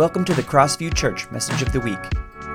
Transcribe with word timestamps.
Welcome 0.00 0.24
to 0.24 0.32
the 0.32 0.42
Crossview 0.42 0.94
Church 0.94 1.30
Message 1.30 1.60
of 1.60 1.72
the 1.72 1.80
Week. 1.80 1.98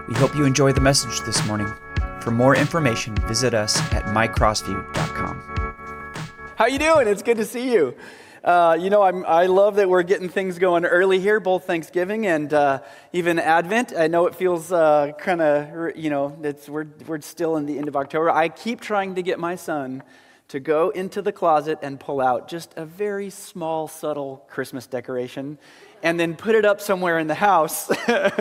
We 0.08 0.16
hope 0.16 0.36
you 0.36 0.46
enjoy 0.46 0.72
the 0.72 0.82
message 0.82 1.20
this 1.28 1.46
morning. 1.46 1.72
For 2.20 2.32
more 2.32 2.56
information, 2.56 3.14
visit 3.28 3.54
us 3.54 3.80
at 3.94 4.06
mycrossview.com. 4.06 6.26
How 6.56 6.66
you 6.66 6.80
doing? 6.80 7.08
It's 7.08 7.22
good 7.22 7.38
to 7.38 7.46
see 7.46 7.72
you. 7.72 7.96
Uh, 8.44 8.76
you 8.82 8.90
know, 8.90 9.04
I'm, 9.04 9.24
i 9.28 9.46
love 9.46 9.76
that 9.76 9.88
we're 9.88 10.02
getting 10.02 10.28
things 10.28 10.58
going 10.58 10.86
early 10.86 11.20
here, 11.20 11.40
both 11.40 11.68
Thanksgiving 11.68 12.26
and 12.26 12.52
uh, 12.52 12.82
even 13.14 13.38
Advent. 13.38 13.94
I 13.96 14.08
know 14.08 14.26
it 14.26 14.34
feels 14.34 14.72
uh, 14.72 15.12
kind 15.20 15.40
of, 15.40 15.96
you 15.96 16.10
know, 16.10 16.36
we're, 16.68 16.88
we're 17.06 17.22
still 17.22 17.58
in 17.58 17.68
the 17.68 17.78
end 17.78 17.88
of 17.88 17.96
October. 17.96 18.32
I 18.32 18.50
keep 18.50 18.82
trying 18.82 19.14
to 19.14 19.22
get 19.22 19.38
my 19.38 19.56
son 19.56 20.02
to 20.48 20.60
go 20.60 20.90
into 20.90 21.22
the 21.22 21.32
closet 21.32 21.80
and 21.82 22.00
pull 22.00 22.22
out 22.22 22.48
just 22.48 22.74
a 22.76 22.86
very 22.86 23.30
small, 23.30 23.88
subtle 23.88 24.46
Christmas 24.48 24.88
decoration 24.88 25.58
and 26.06 26.20
then 26.20 26.36
put 26.36 26.54
it 26.54 26.66
up 26.66 26.80
somewhere 26.80 27.18
in 27.18 27.26
the 27.26 27.34
house 27.34 27.92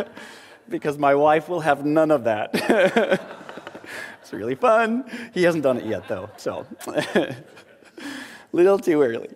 because 0.69 0.99
my 0.99 1.15
wife 1.15 1.49
will 1.49 1.61
have 1.61 1.85
none 1.85 2.11
of 2.11 2.25
that. 2.25 2.51
it's 4.21 4.33
really 4.35 4.55
fun. 4.55 5.11
He 5.33 5.45
hasn't 5.45 5.65
done 5.65 5.79
it 5.79 5.87
yet, 5.87 6.07
though, 6.07 6.29
so. 6.37 6.67
little 8.53 8.79
too 8.79 9.01
early. 9.01 9.31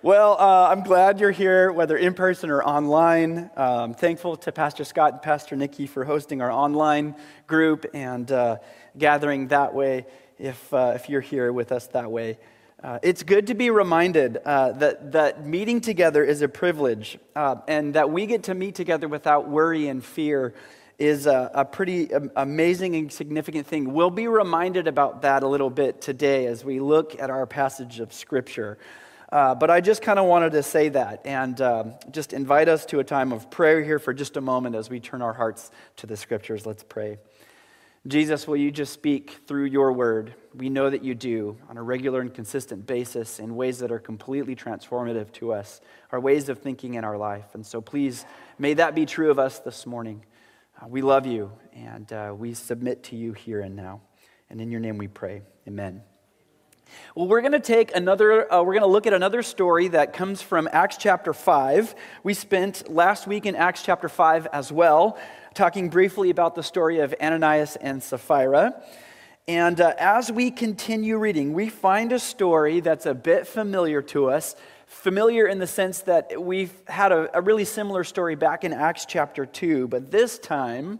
Well, 0.00 0.32
uh, 0.40 0.70
I'm 0.70 0.82
glad 0.82 1.20
you're 1.20 1.30
here, 1.30 1.70
whether 1.72 1.98
in 1.98 2.14
person 2.14 2.48
or 2.48 2.64
online. 2.64 3.50
Um, 3.54 3.92
thankful 3.92 4.36
to 4.38 4.50
Pastor 4.50 4.84
Scott 4.84 5.12
and 5.12 5.22
Pastor 5.22 5.54
Nikki 5.54 5.86
for 5.86 6.04
hosting 6.04 6.40
our 6.40 6.50
online 6.50 7.14
group 7.46 7.84
and 7.92 8.32
uh, 8.32 8.56
gathering 8.96 9.48
that 9.48 9.74
way 9.74 10.06
if, 10.38 10.72
uh, 10.72 10.92
if 10.94 11.10
you're 11.10 11.20
here 11.20 11.52
with 11.52 11.70
us 11.70 11.86
that 11.88 12.10
way. 12.10 12.38
Uh, 12.84 12.98
it's 13.02 13.22
good 13.22 13.46
to 13.46 13.54
be 13.54 13.70
reminded 13.70 14.36
uh, 14.44 14.70
that, 14.72 15.12
that 15.12 15.46
meeting 15.46 15.80
together 15.80 16.22
is 16.22 16.42
a 16.42 16.48
privilege 16.48 17.18
uh, 17.34 17.56
and 17.66 17.94
that 17.94 18.10
we 18.10 18.26
get 18.26 18.42
to 18.42 18.52
meet 18.52 18.74
together 18.74 19.08
without 19.08 19.48
worry 19.48 19.88
and 19.88 20.04
fear 20.04 20.52
is 20.98 21.24
a, 21.24 21.50
a, 21.54 21.64
pretty 21.64 22.10
amazing 22.36 22.94
and 22.94 23.10
significant 23.10 23.66
thing. 23.66 23.94
We'll 23.94 24.10
be 24.10 24.28
reminded 24.28 24.86
about 24.86 25.22
that 25.22 25.42
a 25.42 25.48
little 25.48 25.70
bit 25.70 26.02
today 26.02 26.44
as 26.44 26.62
we 26.62 26.78
look 26.78 27.18
at 27.18 27.30
our 27.30 27.46
passage 27.46 28.00
of 28.00 28.12
Scripture. 28.12 28.76
Uh, 29.32 29.54
but 29.54 29.70
I 29.70 29.80
just 29.80 30.02
kind 30.02 30.18
of 30.18 30.26
wanted 30.26 30.52
to 30.52 30.62
say 30.62 30.90
that 30.90 31.22
and 31.24 31.58
um, 31.62 31.94
just 32.10 32.34
invite 32.34 32.68
us 32.68 32.84
to 32.86 32.98
a 32.98 33.04
time 33.04 33.32
of 33.32 33.50
prayer 33.50 33.82
here 33.82 33.98
for 33.98 34.12
just 34.12 34.36
a 34.36 34.42
moment 34.42 34.76
as 34.76 34.90
we 34.90 35.00
turn 35.00 35.22
our 35.22 35.32
hearts 35.32 35.70
to 35.96 36.06
the 36.06 36.18
Scriptures. 36.18 36.66
Let's 36.66 36.84
pray. 36.84 37.16
Jesus, 38.06 38.46
will 38.46 38.58
you 38.58 38.70
just 38.70 38.92
speak 38.92 39.40
through 39.46 39.64
your 39.64 39.90
word? 39.90 40.34
We 40.54 40.68
know 40.68 40.90
that 40.90 41.02
you 41.02 41.14
do 41.14 41.56
on 41.70 41.78
a 41.78 41.82
regular 41.82 42.20
and 42.20 42.32
consistent 42.34 42.86
basis 42.86 43.38
in 43.38 43.56
ways 43.56 43.78
that 43.78 43.90
are 43.90 43.98
completely 43.98 44.54
transformative 44.54 45.32
to 45.32 45.54
us, 45.54 45.80
our 46.12 46.20
ways 46.20 46.50
of 46.50 46.58
thinking 46.58 46.94
in 46.94 47.04
our 47.04 47.16
life. 47.16 47.54
And 47.54 47.64
so 47.64 47.80
please, 47.80 48.26
may 48.58 48.74
that 48.74 48.94
be 48.94 49.06
true 49.06 49.30
of 49.30 49.38
us 49.38 49.58
this 49.60 49.86
morning. 49.86 50.22
Uh, 50.78 50.86
we 50.86 51.00
love 51.00 51.24
you 51.24 51.50
and 51.72 52.12
uh, 52.12 52.34
we 52.36 52.52
submit 52.52 53.04
to 53.04 53.16
you 53.16 53.32
here 53.32 53.62
and 53.62 53.74
now. 53.74 54.02
And 54.50 54.60
in 54.60 54.70
your 54.70 54.80
name 54.80 54.98
we 54.98 55.08
pray. 55.08 55.40
Amen. 55.66 56.02
Well, 57.14 57.26
we're 57.26 57.40
going 57.40 57.52
to 57.52 57.60
take 57.60 57.96
another, 57.96 58.52
uh, 58.52 58.62
we're 58.62 58.74
going 58.74 58.82
to 58.82 58.86
look 58.86 59.06
at 59.06 59.14
another 59.14 59.42
story 59.42 59.88
that 59.88 60.12
comes 60.12 60.42
from 60.42 60.68
Acts 60.70 60.98
chapter 60.98 61.32
5. 61.32 61.94
We 62.22 62.34
spent 62.34 62.90
last 62.90 63.26
week 63.26 63.46
in 63.46 63.56
Acts 63.56 63.82
chapter 63.82 64.10
5 64.10 64.48
as 64.52 64.70
well 64.70 65.18
talking 65.54 65.88
briefly 65.88 66.30
about 66.30 66.56
the 66.56 66.62
story 66.64 66.98
of 66.98 67.14
Ananias 67.20 67.76
and 67.76 68.02
Sapphira. 68.02 68.82
And 69.46 69.80
uh, 69.80 69.94
as 69.98 70.32
we 70.32 70.50
continue 70.50 71.16
reading, 71.16 71.52
we 71.52 71.68
find 71.68 72.12
a 72.12 72.18
story 72.18 72.80
that's 72.80 73.06
a 73.06 73.14
bit 73.14 73.46
familiar 73.46 74.02
to 74.02 74.30
us. 74.30 74.56
Familiar 74.86 75.46
in 75.46 75.60
the 75.60 75.66
sense 75.66 76.00
that 76.00 76.42
we've 76.42 76.72
had 76.88 77.12
a, 77.12 77.38
a 77.38 77.40
really 77.40 77.64
similar 77.64 78.02
story 78.02 78.34
back 78.34 78.64
in 78.64 78.72
Acts 78.72 79.06
chapter 79.06 79.46
2, 79.46 79.86
but 79.86 80.10
this 80.10 80.40
time, 80.40 80.98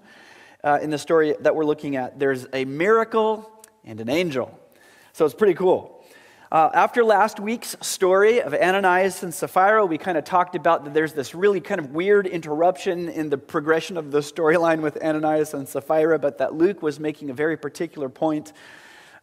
uh, 0.63 0.79
in 0.81 0.91
the 0.91 0.99
story 0.99 1.35
that 1.41 1.57
we're 1.57 1.65
looking 1.65 1.97
at, 1.97 2.21
there's 2.21 2.47
a 2.53 2.65
miracle 2.65 3.51
and 3.85 4.01
an 4.01 4.09
angel. 4.09 4.57
So 5.15 5.25
it's 5.25 5.35
pretty 5.35 5.55
cool. 5.55 5.94
Uh, 6.53 6.71
after 6.75 7.03
last 7.03 7.41
week's 7.41 7.75
story 7.81 8.41
of 8.41 8.55
Ananias 8.55 9.23
and 9.23 9.33
Sapphira, 9.33 9.87
we 9.87 9.97
kind 9.97 10.19
of 10.19 10.25
talked 10.25 10.55
about 10.55 10.85
that 10.85 10.93
there's 10.93 11.15
this 11.15 11.35
really 11.35 11.61
kind 11.61 11.81
of 11.81 11.93
weird 11.93 12.27
interruption 12.27 13.09
in 13.09 13.31
the 13.31 13.39
progression 13.39 13.97
of 13.97 14.11
the 14.11 14.21
storyline 14.21 14.81
with 14.81 15.03
Ananias 15.03 15.55
and 15.55 15.67
Sapphira, 15.67 16.19
but 16.19 16.39
that 16.39 16.55
Luke 16.55 16.83
was 16.83 17.01
making 17.01 17.31
a 17.31 17.35
very 17.35 17.57
particular 17.57 18.11
point. 18.11 18.53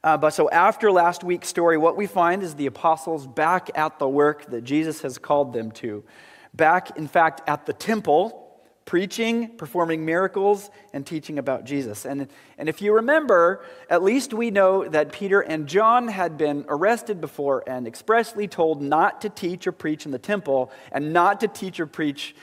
Uh, 0.04 0.18
but 0.18 0.32
so 0.32 0.50
after 0.50 0.92
last 0.92 1.24
week's 1.24 1.48
story, 1.48 1.78
what 1.78 1.96
we 1.96 2.08
find 2.08 2.42
is 2.42 2.56
the 2.56 2.66
apostles 2.66 3.28
back 3.28 3.70
at 3.76 4.00
the 4.00 4.10
work 4.10 4.48
that 4.48 4.64
Jesus 4.64 5.02
has 5.04 5.20
called 5.20 5.54
them 5.54 5.72
to. 5.74 6.04
Back, 6.56 6.98
in 6.98 7.08
fact, 7.08 7.48
at 7.48 7.68
the 7.68 7.74
temple, 7.74 8.51
preaching, 8.86 9.50
performing 9.58 10.06
miracles, 10.06 10.70
and 10.94 11.06
teaching 11.06 11.38
about 11.38 11.64
Jesus. 11.64 12.06
And, 12.06 12.28
and 12.58 12.68
if 12.68 12.82
you 12.82 12.96
remember, 12.96 13.64
at 13.90 14.04
least 14.04 14.34
we 14.34 14.52
know 14.52 14.88
that 14.88 15.12
Peter 15.12 15.42
and 15.42 15.68
John 15.68 16.08
had 16.08 16.38
been 16.38 16.66
arrested 16.68 17.22
before 17.22 17.64
and 17.68 17.88
expressly 17.88 18.48
told 18.48 18.82
not 18.82 19.22
to 19.22 19.30
teach 19.30 19.68
or 19.68 19.72
preach 19.72 20.06
in 20.06 20.12
the 20.12 20.20
temple 20.20 20.72
and 20.92 21.14
not 21.14 21.40
to 21.42 21.48
teach 21.48 21.80
or 21.80 21.86
preach 21.86 22.36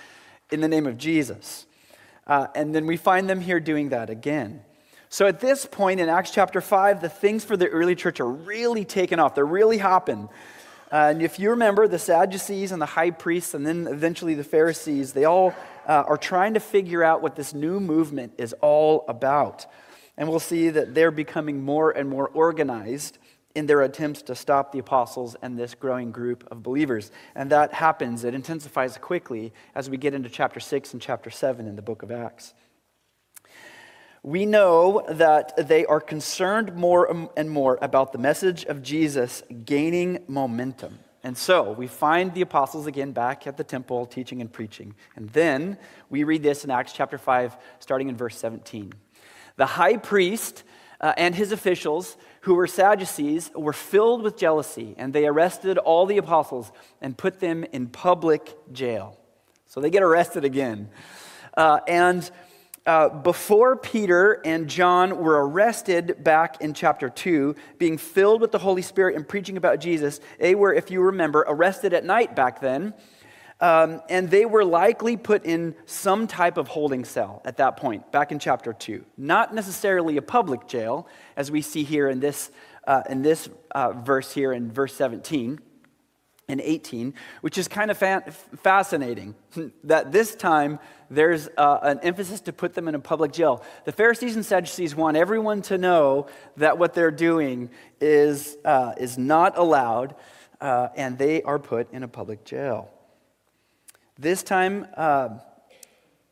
in 0.50 0.60
the 0.60 0.68
name 0.68 0.86
of 0.86 0.96
Jesus. 0.96 1.66
Uh, 2.26 2.46
and 2.54 2.74
then 2.74 2.86
we 2.86 2.96
find 2.96 3.28
them 3.28 3.40
here 3.40 3.60
doing 3.60 3.88
that 3.88 4.10
again. 4.10 4.62
So 5.10 5.26
at 5.26 5.40
this 5.40 5.64
point 5.64 6.00
in 6.00 6.08
Acts 6.10 6.30
chapter 6.30 6.60
5, 6.60 7.00
the 7.00 7.08
things 7.08 7.42
for 7.42 7.56
the 7.56 7.68
early 7.68 7.94
church 7.94 8.20
are 8.20 8.28
really 8.28 8.84
taking 8.84 9.18
off. 9.18 9.34
They're 9.34 9.46
really 9.46 9.78
hopping. 9.78 10.28
Uh, 10.92 11.12
and 11.12 11.22
if 11.22 11.38
you 11.38 11.50
remember, 11.50 11.88
the 11.88 11.98
Sadducees 11.98 12.72
and 12.72 12.80
the 12.80 12.86
high 12.86 13.10
priests, 13.10 13.54
and 13.54 13.66
then 13.66 13.86
eventually 13.86 14.34
the 14.34 14.44
Pharisees, 14.44 15.12
they 15.12 15.24
all 15.24 15.54
uh, 15.88 16.04
are 16.06 16.18
trying 16.18 16.54
to 16.54 16.60
figure 16.60 17.02
out 17.02 17.22
what 17.22 17.34
this 17.34 17.54
new 17.54 17.80
movement 17.80 18.34
is 18.38 18.54
all 18.60 19.04
about. 19.08 19.66
And 20.16 20.28
we'll 20.28 20.38
see 20.38 20.68
that 20.68 20.94
they're 20.94 21.10
becoming 21.10 21.62
more 21.62 21.90
and 21.90 22.08
more 22.08 22.28
organized 22.28 23.18
in 23.54 23.66
their 23.66 23.82
attempts 23.82 24.22
to 24.22 24.34
stop 24.34 24.70
the 24.70 24.78
apostles 24.78 25.34
and 25.42 25.58
this 25.58 25.74
growing 25.74 26.12
group 26.12 26.46
of 26.50 26.62
believers. 26.62 27.10
And 27.34 27.50
that 27.50 27.72
happens, 27.72 28.22
it 28.24 28.34
intensifies 28.34 28.98
quickly 28.98 29.52
as 29.74 29.88
we 29.88 29.96
get 29.96 30.14
into 30.14 30.28
chapter 30.28 30.60
6 30.60 30.92
and 30.92 31.02
chapter 31.02 31.30
7 31.30 31.66
in 31.66 31.74
the 31.74 31.82
book 31.82 32.02
of 32.02 32.10
Acts. 32.10 32.54
We 34.22 34.44
know 34.46 35.04
that 35.08 35.68
they 35.68 35.86
are 35.86 36.00
concerned 36.00 36.74
more 36.74 37.30
and 37.36 37.50
more 37.50 37.78
about 37.80 38.12
the 38.12 38.18
message 38.18 38.64
of 38.64 38.82
Jesus 38.82 39.42
gaining 39.64 40.24
momentum. 40.28 40.98
And 41.24 41.36
so 41.36 41.72
we 41.72 41.86
find 41.86 42.32
the 42.32 42.42
apostles 42.42 42.86
again 42.86 43.12
back 43.12 43.46
at 43.46 43.56
the 43.56 43.64
temple 43.64 44.06
teaching 44.06 44.40
and 44.40 44.52
preaching. 44.52 44.94
And 45.16 45.28
then 45.30 45.78
we 46.10 46.24
read 46.24 46.42
this 46.42 46.64
in 46.64 46.70
Acts 46.70 46.92
chapter 46.92 47.18
5, 47.18 47.56
starting 47.80 48.08
in 48.08 48.16
verse 48.16 48.38
17. 48.38 48.92
The 49.56 49.66
high 49.66 49.96
priest 49.96 50.62
uh, 51.00 51.14
and 51.16 51.34
his 51.34 51.52
officials, 51.52 52.16
who 52.42 52.54
were 52.54 52.66
Sadducees, 52.66 53.50
were 53.54 53.72
filled 53.72 54.22
with 54.22 54.36
jealousy, 54.36 54.94
and 54.96 55.12
they 55.12 55.26
arrested 55.26 55.78
all 55.78 56.06
the 56.06 56.18
apostles 56.18 56.70
and 57.00 57.16
put 57.16 57.40
them 57.40 57.64
in 57.72 57.88
public 57.88 58.56
jail. 58.72 59.18
So 59.66 59.80
they 59.80 59.90
get 59.90 60.02
arrested 60.02 60.44
again. 60.44 60.88
Uh, 61.56 61.80
and 61.88 62.30
uh, 62.88 63.10
before 63.10 63.76
Peter 63.76 64.40
and 64.46 64.66
John 64.66 65.18
were 65.18 65.46
arrested 65.46 66.24
back 66.24 66.62
in 66.62 66.72
chapter 66.72 67.10
2, 67.10 67.54
being 67.76 67.98
filled 67.98 68.40
with 68.40 68.50
the 68.50 68.58
Holy 68.58 68.80
Spirit 68.80 69.14
and 69.14 69.28
preaching 69.28 69.58
about 69.58 69.78
Jesus, 69.78 70.20
they 70.40 70.54
were, 70.54 70.72
if 70.72 70.90
you 70.90 71.02
remember, 71.02 71.44
arrested 71.46 71.92
at 71.92 72.06
night 72.06 72.34
back 72.34 72.62
then. 72.62 72.94
Um, 73.60 74.00
and 74.08 74.30
they 74.30 74.46
were 74.46 74.64
likely 74.64 75.18
put 75.18 75.44
in 75.44 75.74
some 75.84 76.26
type 76.26 76.56
of 76.56 76.68
holding 76.68 77.04
cell 77.04 77.42
at 77.44 77.58
that 77.58 77.76
point, 77.76 78.10
back 78.10 78.32
in 78.32 78.38
chapter 78.38 78.72
2. 78.72 79.04
Not 79.18 79.54
necessarily 79.54 80.16
a 80.16 80.22
public 80.22 80.66
jail, 80.66 81.08
as 81.36 81.50
we 81.50 81.60
see 81.60 81.84
here 81.84 82.08
in 82.08 82.20
this, 82.20 82.50
uh, 82.86 83.02
in 83.10 83.20
this 83.20 83.50
uh, 83.72 83.92
verse 83.92 84.32
here 84.32 84.54
in 84.54 84.72
verse 84.72 84.94
17 84.94 85.60
and 86.48 86.60
18, 86.62 87.12
which 87.42 87.58
is 87.58 87.68
kind 87.68 87.90
of 87.90 87.98
fa- 87.98 88.32
fascinating 88.62 89.34
that 89.84 90.10
this 90.10 90.34
time 90.34 90.78
there's 91.10 91.48
uh, 91.56 91.78
an 91.82 92.00
emphasis 92.02 92.40
to 92.42 92.52
put 92.52 92.74
them 92.74 92.88
in 92.88 92.94
a 92.94 93.00
public 93.00 93.32
jail. 93.32 93.62
The 93.84 93.92
Pharisees 93.92 94.36
and 94.36 94.44
Sadducees 94.44 94.94
want 94.94 95.16
everyone 95.16 95.62
to 95.62 95.78
know 95.78 96.26
that 96.56 96.78
what 96.78 96.94
they're 96.94 97.10
doing 97.10 97.70
is, 98.00 98.56
uh, 98.64 98.94
is 98.98 99.16
not 99.16 99.56
allowed, 99.56 100.14
uh, 100.60 100.88
and 100.96 101.16
they 101.18 101.42
are 101.42 101.58
put 101.58 101.92
in 101.92 102.02
a 102.02 102.08
public 102.08 102.44
jail. 102.44 102.90
This 104.18 104.42
time, 104.42 104.86
uh, 104.96 105.30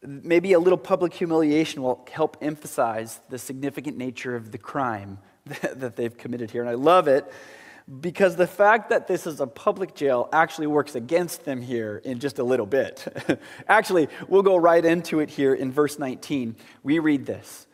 maybe 0.02 0.52
a 0.52 0.58
little 0.58 0.79
public 0.79 1.14
humiliation 1.14 1.82
will 1.82 2.06
help 2.12 2.37
emphasize 2.40 3.20
the 3.29 3.38
significant 3.38 3.96
nature 3.96 4.37
of 4.37 4.52
the 4.52 4.58
crime 4.58 5.19
that 5.46 5.96
they've 5.96 6.17
committed 6.17 6.50
here. 6.50 6.61
And 6.61 6.70
I 6.70 6.75
love 6.75 7.08
it 7.08 7.25
because 8.00 8.35
the 8.35 8.47
fact 8.47 8.91
that 8.91 9.06
this 9.06 9.27
is 9.27 9.41
a 9.41 9.47
public 9.47 9.94
jail 9.94 10.29
actually 10.33 10.67
works 10.67 10.97
against 10.97 11.44
them 11.44 11.62
here 11.62 12.00
in 12.05 12.19
just 12.19 12.38
a 12.38 12.44
little 12.44 12.67
bit. 12.67 13.06
actually, 13.69 14.09
we'll 14.29 14.43
go 14.43 14.56
right 14.56 14.85
into 14.85 15.21
it 15.21 15.31
here 15.31 15.55
in 15.55 15.71
verse 15.71 15.99
19. 15.99 16.56
We 16.83 16.99
read 16.99 17.27
this 17.27 17.67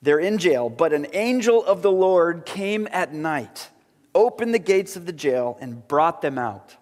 They're 0.00 0.20
in 0.20 0.38
jail, 0.38 0.68
but 0.68 0.92
an 0.92 1.06
angel 1.12 1.64
of 1.64 1.82
the 1.82 1.90
Lord 1.90 2.46
came 2.46 2.88
at 2.92 3.12
night, 3.12 3.68
opened 4.14 4.54
the 4.54 4.60
gates 4.60 4.94
of 4.94 5.06
the 5.06 5.12
jail, 5.12 5.58
and 5.60 5.86
brought 5.88 6.22
them 6.22 6.38
out. 6.38 6.76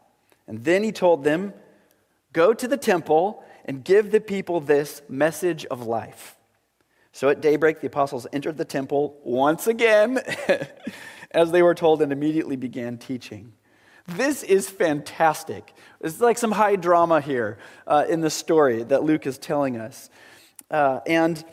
And 0.47 0.65
then 0.65 0.83
he 0.83 0.93
told 0.93 1.25
them, 1.25 1.55
Go 2.33 2.53
to 2.53 2.69
the 2.69 2.77
temple 2.77 3.43
and 3.65 3.85
give 3.85 4.11
the 4.11 4.21
people 4.21 4.61
this 4.61 5.03
message 5.09 5.65
of 5.67 5.87
life. 5.87 6.37
So 7.13 7.29
at 7.29 7.41
daybreak, 7.41 7.81
the 7.81 7.89
apostles 7.89 8.27
entered 8.33 8.56
the 8.56 8.65
temple 8.65 9.19
once 9.25 9.67
again, 9.67 10.21
as 11.32 11.50
they 11.50 11.62
were 11.62 11.75
told, 11.75 12.03
and 12.03 12.12
immediately 12.12 12.56
began 12.56 12.99
teaching. 12.99 13.53
This 14.06 14.43
is 14.43 14.69
fantastic. 14.69 15.75
It's 16.00 16.21
like 16.21 16.38
some 16.38 16.53
high 16.53 16.77
drama 16.77 17.21
here 17.21 17.59
uh, 17.87 18.05
in 18.09 18.21
the 18.21 18.31
story 18.31 18.82
that 18.85 19.05
Luke 19.05 19.27
is 19.27 19.38
telling 19.38 19.77
us. 19.77 20.11
Uh, 20.71 21.00
and 21.06 21.44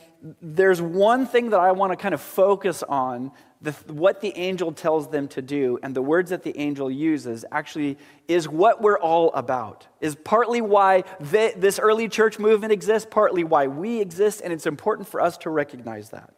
there's 0.42 0.82
one 0.82 1.28
thing 1.28 1.52
that 1.52 1.60
I 1.60 1.72
want 1.72 1.92
to 1.92 1.98
kind 1.98 2.14
of 2.14 2.22
focus 2.22 2.84
on 2.84 3.32
the, 3.62 3.72
what 3.88 4.22
the 4.22 4.36
angel 4.38 4.72
tells 4.72 5.10
them 5.10 5.28
to 5.30 5.42
do 5.42 5.80
and 5.82 5.96
the 5.96 6.02
words 6.02 6.30
that 6.30 6.44
the 6.44 6.58
angel 6.60 6.92
uses 6.92 7.44
actually 7.52 7.98
is 8.28 8.48
what 8.48 8.82
we're 8.82 9.00
all 9.00 9.32
about 9.34 9.88
is 10.00 10.16
partly 10.16 10.62
why 10.62 11.04
they, 11.20 11.54
this 11.58 11.80
early 11.80 12.08
church 12.08 12.38
movement 12.38 12.72
exists 12.72 13.08
partly 13.10 13.44
why 13.44 13.66
we 13.66 14.00
exist 14.00 14.42
and 14.44 14.54
it's 14.54 14.68
important 14.68 15.08
for 15.08 15.20
us 15.20 15.38
to 15.40 15.50
recognize 15.50 16.12
that 16.12 16.34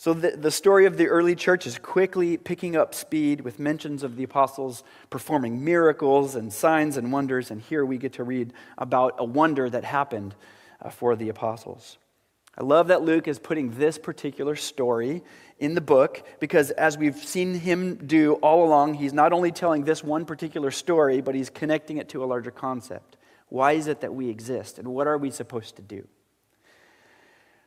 so 0.00 0.14
the, 0.14 0.30
the 0.30 0.50
story 0.50 0.86
of 0.86 0.96
the 0.96 1.08
early 1.08 1.34
church 1.34 1.66
is 1.66 1.76
quickly 1.76 2.38
picking 2.38 2.74
up 2.74 2.94
speed 2.94 3.42
with 3.42 3.58
mentions 3.58 4.02
of 4.02 4.16
the 4.16 4.22
apostles 4.22 4.82
performing 5.10 5.62
miracles 5.62 6.36
and 6.36 6.50
signs 6.50 6.96
and 6.96 7.12
wonders 7.12 7.50
and 7.50 7.60
here 7.60 7.84
we 7.84 7.98
get 7.98 8.14
to 8.14 8.24
read 8.24 8.54
about 8.78 9.16
a 9.18 9.24
wonder 9.26 9.68
that 9.68 9.84
happened 9.84 10.34
uh, 10.80 10.88
for 10.88 11.16
the 11.16 11.28
apostles 11.28 11.98
I 12.56 12.64
love 12.64 12.88
that 12.88 13.02
Luke 13.02 13.28
is 13.28 13.38
putting 13.38 13.72
this 13.72 13.98
particular 13.98 14.56
story 14.56 15.22
in 15.58 15.74
the 15.74 15.82
book 15.82 16.22
because, 16.40 16.70
as 16.72 16.96
we've 16.98 17.16
seen 17.16 17.54
him 17.54 17.94
do 17.94 18.34
all 18.34 18.66
along, 18.66 18.94
he's 18.94 19.12
not 19.12 19.32
only 19.32 19.52
telling 19.52 19.84
this 19.84 20.02
one 20.02 20.24
particular 20.24 20.70
story, 20.70 21.20
but 21.20 21.34
he's 21.34 21.48
connecting 21.48 21.98
it 21.98 22.08
to 22.08 22.24
a 22.24 22.26
larger 22.26 22.50
concept. 22.50 23.16
Why 23.48 23.72
is 23.72 23.86
it 23.86 24.00
that 24.00 24.14
we 24.14 24.28
exist, 24.28 24.78
and 24.78 24.88
what 24.88 25.06
are 25.06 25.16
we 25.16 25.30
supposed 25.30 25.76
to 25.76 25.82
do? 25.82 26.08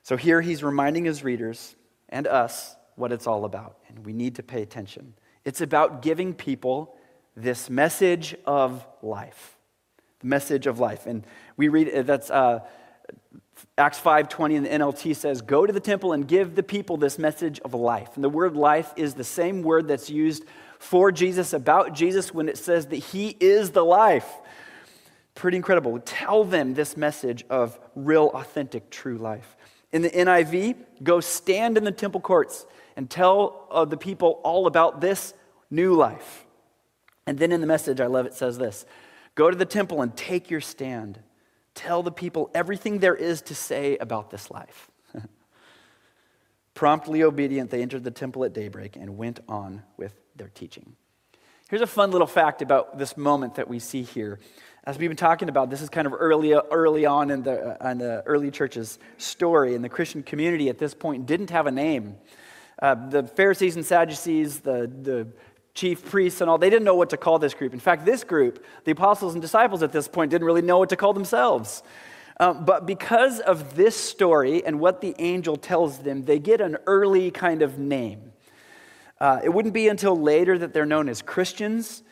So, 0.01 0.17
here 0.17 0.41
he's 0.41 0.63
reminding 0.63 1.05
his 1.05 1.23
readers 1.23 1.75
and 2.13 2.27
us 2.27 2.77
what 2.95 3.11
it's 3.11 3.27
all 3.27 3.43
about, 3.43 3.79
and 3.89 4.05
we 4.05 4.13
need 4.13 4.35
to 4.35 4.43
pay 4.43 4.61
attention. 4.61 5.15
It's 5.43 5.59
about 5.59 6.01
giving 6.01 6.33
people 6.33 6.95
this 7.35 7.69
message 7.69 8.35
of 8.45 8.85
life. 9.01 9.57
The 10.19 10.27
message 10.27 10.67
of 10.67 10.79
life. 10.79 11.05
And 11.05 11.25
we 11.57 11.67
read 11.67 12.05
that's. 12.07 12.29
Uh, 12.29 12.59
Acts 13.77 13.99
5:20 13.99 14.55
in 14.55 14.63
the 14.63 14.69
NLT 14.69 15.15
says, 15.15 15.41
"Go 15.41 15.65
to 15.65 15.73
the 15.73 15.79
temple 15.79 16.13
and 16.13 16.27
give 16.27 16.55
the 16.55 16.63
people 16.63 16.97
this 16.97 17.17
message 17.17 17.59
of 17.61 17.73
life." 17.73 18.09
And 18.15 18.23
the 18.23 18.29
word 18.29 18.55
life 18.55 18.93
is 18.95 19.15
the 19.15 19.23
same 19.23 19.63
word 19.63 19.87
that's 19.87 20.09
used 20.09 20.43
for 20.79 21.11
Jesus 21.11 21.53
about 21.53 21.93
Jesus 21.93 22.33
when 22.33 22.49
it 22.49 22.57
says 22.57 22.87
that 22.87 22.97
he 22.97 23.35
is 23.39 23.71
the 23.71 23.83
life. 23.83 24.31
Pretty 25.33 25.57
incredible. 25.57 25.99
Tell 25.99 26.43
them 26.43 26.73
this 26.73 26.95
message 26.95 27.45
of 27.49 27.79
real 27.95 28.27
authentic 28.33 28.89
true 28.89 29.17
life. 29.17 29.55
In 29.93 30.01
the 30.01 30.09
NIV, 30.09 30.75
go 31.03 31.21
stand 31.21 31.77
in 31.77 31.85
the 31.85 31.91
temple 31.91 32.19
courts 32.19 32.65
and 32.97 33.09
tell 33.09 33.67
uh, 33.71 33.85
the 33.85 33.95
people 33.95 34.41
all 34.43 34.67
about 34.67 34.99
this 34.99 35.33
new 35.69 35.93
life. 35.93 36.45
And 37.25 37.37
then 37.37 37.53
in 37.53 37.61
the 37.61 37.67
message, 37.67 38.01
I 38.01 38.07
love 38.07 38.25
it 38.25 38.33
says 38.33 38.57
this, 38.57 38.85
"Go 39.35 39.49
to 39.49 39.55
the 39.55 39.65
temple 39.65 40.01
and 40.01 40.15
take 40.17 40.49
your 40.49 40.59
stand." 40.59 41.19
Tell 41.75 42.03
the 42.03 42.11
people 42.11 42.51
everything 42.53 42.99
there 42.99 43.15
is 43.15 43.41
to 43.43 43.55
say 43.55 43.97
about 43.97 44.29
this 44.29 44.51
life. 44.51 44.91
Promptly 46.75 47.23
obedient, 47.23 47.71
they 47.71 47.81
entered 47.81 48.03
the 48.03 48.11
temple 48.11 48.43
at 48.43 48.53
daybreak 48.53 48.95
and 48.95 49.17
went 49.17 49.39
on 49.47 49.81
with 49.97 50.13
their 50.35 50.49
teaching. 50.49 50.95
Here's 51.69 51.81
a 51.81 51.87
fun 51.87 52.11
little 52.11 52.27
fact 52.27 52.61
about 52.61 52.99
this 52.99 53.17
moment 53.17 53.55
that 53.55 53.67
we 53.67 53.79
see 53.79 54.03
here. 54.03 54.39
As 54.85 54.97
we've 54.97 55.09
been 55.09 55.15
talking 55.15 55.47
about, 55.47 55.69
this 55.69 55.81
is 55.81 55.87
kind 55.87 56.05
of 56.05 56.13
early, 56.13 56.51
early 56.51 57.05
on 57.05 57.31
in 57.31 57.41
the, 57.43 57.81
uh, 57.81 57.89
in 57.91 57.99
the 57.99 58.21
early 58.25 58.51
church's 58.51 58.99
story, 59.17 59.75
and 59.75 59.83
the 59.83 59.87
Christian 59.87 60.21
community 60.23 60.67
at 60.67 60.77
this 60.77 60.93
point 60.93 61.25
didn't 61.25 61.51
have 61.51 61.67
a 61.67 61.71
name. 61.71 62.17
Uh, 62.81 62.95
the 63.07 63.23
Pharisees 63.23 63.77
and 63.77 63.85
Sadducees, 63.85 64.59
the, 64.59 64.91
the 65.01 65.27
chief 65.73 66.03
priests 66.03 66.41
and 66.41 66.49
all, 66.49 66.57
they 66.57 66.69
didn't 66.69 66.83
know 66.83 66.95
what 66.95 67.11
to 67.11 67.17
call 67.17 67.39
this 67.39 67.53
group. 67.53 67.71
In 67.71 67.79
fact, 67.79 68.03
this 68.03 68.25
group, 68.25 68.65
the 68.83 68.91
apostles 68.91 69.31
and 69.31 69.41
disciples 69.41 69.83
at 69.83 69.93
this 69.93 70.09
point, 70.09 70.31
didn't 70.31 70.45
really 70.45 70.61
know 70.61 70.79
what 70.79 70.89
to 70.89 70.97
call 70.97 71.13
themselves. 71.13 71.81
Um, 72.41 72.65
but 72.65 72.85
because 72.85 73.39
of 73.39 73.77
this 73.77 73.95
story 73.95 74.65
and 74.65 74.81
what 74.81 74.99
the 74.99 75.15
angel 75.17 75.55
tells 75.55 75.99
them, 75.99 76.23
they 76.23 76.39
get 76.39 76.59
an 76.59 76.75
early 76.87 77.31
kind 77.31 77.61
of 77.61 77.79
name. 77.79 78.33
Uh, 79.17 79.39
it 79.41 79.49
wouldn't 79.49 79.73
be 79.73 79.87
until 79.87 80.19
later 80.19 80.57
that 80.57 80.73
they're 80.73 80.85
known 80.85 81.07
as 81.07 81.21
Christians, 81.21 82.03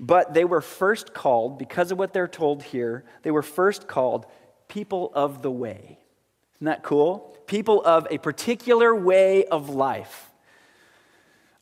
but 0.00 0.32
they 0.32 0.46
were 0.46 0.62
first 0.62 1.12
called, 1.12 1.58
because 1.58 1.92
of 1.92 1.98
what 1.98 2.14
they're 2.14 2.26
told 2.26 2.62
here, 2.62 3.04
they 3.22 3.30
were 3.30 3.42
first 3.42 3.86
called 3.86 4.24
people 4.66 5.12
of 5.14 5.42
the 5.42 5.50
way. 5.50 5.98
Isn't 6.56 6.64
that 6.64 6.82
cool? 6.82 7.36
People 7.46 7.84
of 7.84 8.06
a 8.10 8.16
particular 8.16 8.94
way 8.94 9.44
of 9.44 9.68
life. 9.68 10.30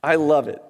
I 0.02 0.14
love 0.14 0.46
it. 0.46 0.62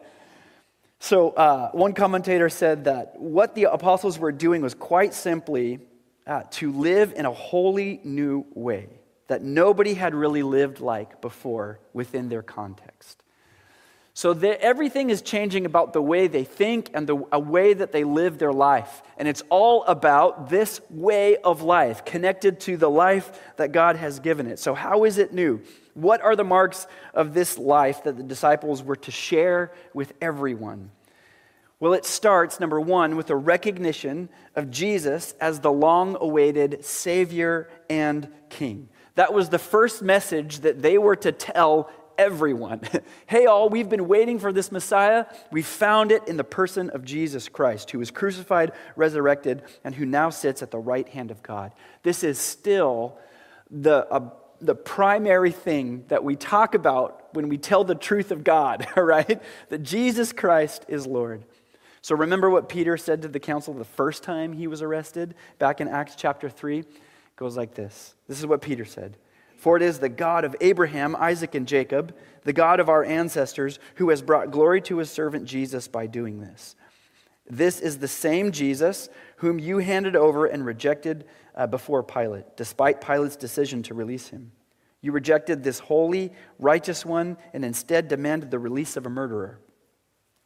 So, 0.98 1.30
uh, 1.30 1.70
one 1.72 1.92
commentator 1.92 2.48
said 2.48 2.84
that 2.84 3.20
what 3.20 3.54
the 3.54 3.64
apostles 3.64 4.18
were 4.18 4.32
doing 4.32 4.62
was 4.62 4.74
quite 4.74 5.12
simply 5.12 5.80
uh, 6.26 6.44
to 6.52 6.72
live 6.72 7.12
in 7.14 7.26
a 7.26 7.32
wholly 7.32 8.00
new 8.02 8.46
way 8.54 8.88
that 9.28 9.42
nobody 9.42 9.94
had 9.94 10.14
really 10.14 10.42
lived 10.42 10.80
like 10.80 11.20
before 11.20 11.80
within 11.92 12.30
their 12.30 12.42
context. 12.42 13.22
So, 14.18 14.32
everything 14.32 15.10
is 15.10 15.22
changing 15.22 15.64
about 15.64 15.92
the 15.92 16.02
way 16.02 16.26
they 16.26 16.42
think 16.42 16.90
and 16.92 17.06
the 17.06 17.22
a 17.30 17.38
way 17.38 17.72
that 17.72 17.92
they 17.92 18.02
live 18.02 18.38
their 18.38 18.52
life. 18.52 19.00
And 19.16 19.28
it's 19.28 19.44
all 19.48 19.84
about 19.84 20.50
this 20.50 20.80
way 20.90 21.36
of 21.36 21.62
life 21.62 22.04
connected 22.04 22.58
to 22.62 22.76
the 22.76 22.90
life 22.90 23.40
that 23.58 23.70
God 23.70 23.94
has 23.94 24.18
given 24.18 24.48
it. 24.48 24.58
So, 24.58 24.74
how 24.74 25.04
is 25.04 25.18
it 25.18 25.32
new? 25.32 25.62
What 25.94 26.20
are 26.20 26.34
the 26.34 26.42
marks 26.42 26.88
of 27.14 27.32
this 27.32 27.58
life 27.58 28.02
that 28.02 28.16
the 28.16 28.24
disciples 28.24 28.82
were 28.82 28.96
to 28.96 29.12
share 29.12 29.70
with 29.94 30.12
everyone? 30.20 30.90
Well, 31.78 31.92
it 31.92 32.04
starts, 32.04 32.58
number 32.58 32.80
one, 32.80 33.14
with 33.14 33.30
a 33.30 33.36
recognition 33.36 34.30
of 34.56 34.68
Jesus 34.68 35.36
as 35.40 35.60
the 35.60 35.70
long 35.70 36.16
awaited 36.20 36.84
Savior 36.84 37.70
and 37.88 38.26
King. 38.48 38.88
That 39.14 39.32
was 39.32 39.48
the 39.48 39.58
first 39.58 40.02
message 40.02 40.60
that 40.60 40.82
they 40.82 40.98
were 40.98 41.16
to 41.16 41.30
tell 41.30 41.90
everyone. 42.18 42.82
hey, 43.26 43.46
all, 43.46 43.70
we've 43.70 43.88
been 43.88 44.08
waiting 44.08 44.38
for 44.38 44.52
this 44.52 44.70
Messiah. 44.70 45.24
We 45.50 45.62
found 45.62 46.12
it 46.12 46.26
in 46.26 46.36
the 46.36 46.44
person 46.44 46.90
of 46.90 47.04
Jesus 47.04 47.48
Christ, 47.48 47.90
who 47.92 48.00
was 48.00 48.10
crucified, 48.10 48.72
resurrected, 48.96 49.62
and 49.84 49.94
who 49.94 50.04
now 50.04 50.28
sits 50.28 50.62
at 50.62 50.70
the 50.70 50.78
right 50.78 51.08
hand 51.08 51.30
of 51.30 51.42
God. 51.42 51.72
This 52.02 52.24
is 52.24 52.38
still 52.38 53.16
the 53.70 54.06
uh, 54.10 54.30
the 54.60 54.74
primary 54.74 55.52
thing 55.52 56.04
that 56.08 56.24
we 56.24 56.36
talk 56.36 56.74
about 56.74 57.28
when 57.32 57.48
we 57.48 57.58
tell 57.58 57.84
the 57.84 57.94
truth 57.94 58.30
of 58.30 58.44
God, 58.44 58.86
right? 58.96 59.40
That 59.68 59.82
Jesus 59.82 60.32
Christ 60.32 60.84
is 60.88 61.06
Lord. 61.06 61.44
So 62.02 62.16
remember 62.16 62.48
what 62.50 62.68
Peter 62.68 62.96
said 62.96 63.22
to 63.22 63.28
the 63.28 63.40
council 63.40 63.74
the 63.74 63.84
first 63.84 64.22
time 64.22 64.52
he 64.52 64.66
was 64.66 64.82
arrested 64.82 65.34
back 65.58 65.80
in 65.80 65.88
Acts 65.88 66.14
chapter 66.16 66.48
3? 66.48 66.80
It 66.80 66.86
goes 67.36 67.56
like 67.56 67.74
this. 67.74 68.14
This 68.28 68.38
is 68.38 68.46
what 68.46 68.62
Peter 68.62 68.84
said. 68.84 69.16
For 69.58 69.76
it 69.76 69.82
is 69.82 69.98
the 69.98 70.08
God 70.08 70.44
of 70.44 70.54
Abraham, 70.60 71.16
Isaac, 71.16 71.56
and 71.56 71.66
Jacob, 71.66 72.16
the 72.44 72.52
God 72.52 72.78
of 72.78 72.88
our 72.88 73.04
ancestors, 73.04 73.80
who 73.96 74.10
has 74.10 74.22
brought 74.22 74.52
glory 74.52 74.80
to 74.82 74.98
his 74.98 75.10
servant 75.10 75.46
Jesus 75.46 75.88
by 75.88 76.06
doing 76.06 76.40
this. 76.40 76.76
This 77.50 77.80
is 77.80 77.98
the 77.98 78.06
same 78.06 78.52
Jesus 78.52 79.08
whom 79.38 79.58
you 79.58 79.78
handed 79.78 80.14
over 80.14 80.46
and 80.46 80.64
rejected 80.64 81.24
uh, 81.56 81.66
before 81.66 82.04
Pilate, 82.04 82.56
despite 82.56 83.00
Pilate's 83.00 83.34
decision 83.34 83.82
to 83.82 83.94
release 83.94 84.28
him. 84.28 84.52
You 85.00 85.10
rejected 85.10 85.64
this 85.64 85.80
holy, 85.80 86.32
righteous 86.60 87.04
one 87.04 87.36
and 87.52 87.64
instead 87.64 88.06
demanded 88.06 88.52
the 88.52 88.60
release 88.60 88.96
of 88.96 89.06
a 89.06 89.10
murderer. 89.10 89.58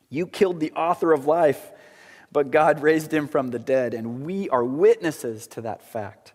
You 0.08 0.26
killed 0.26 0.58
the 0.58 0.72
author 0.72 1.12
of 1.12 1.26
life, 1.26 1.70
but 2.32 2.50
God 2.50 2.80
raised 2.80 3.12
him 3.12 3.28
from 3.28 3.48
the 3.48 3.58
dead, 3.58 3.92
and 3.92 4.24
we 4.24 4.48
are 4.48 4.64
witnesses 4.64 5.46
to 5.48 5.60
that 5.62 5.82
fact. 5.82 6.32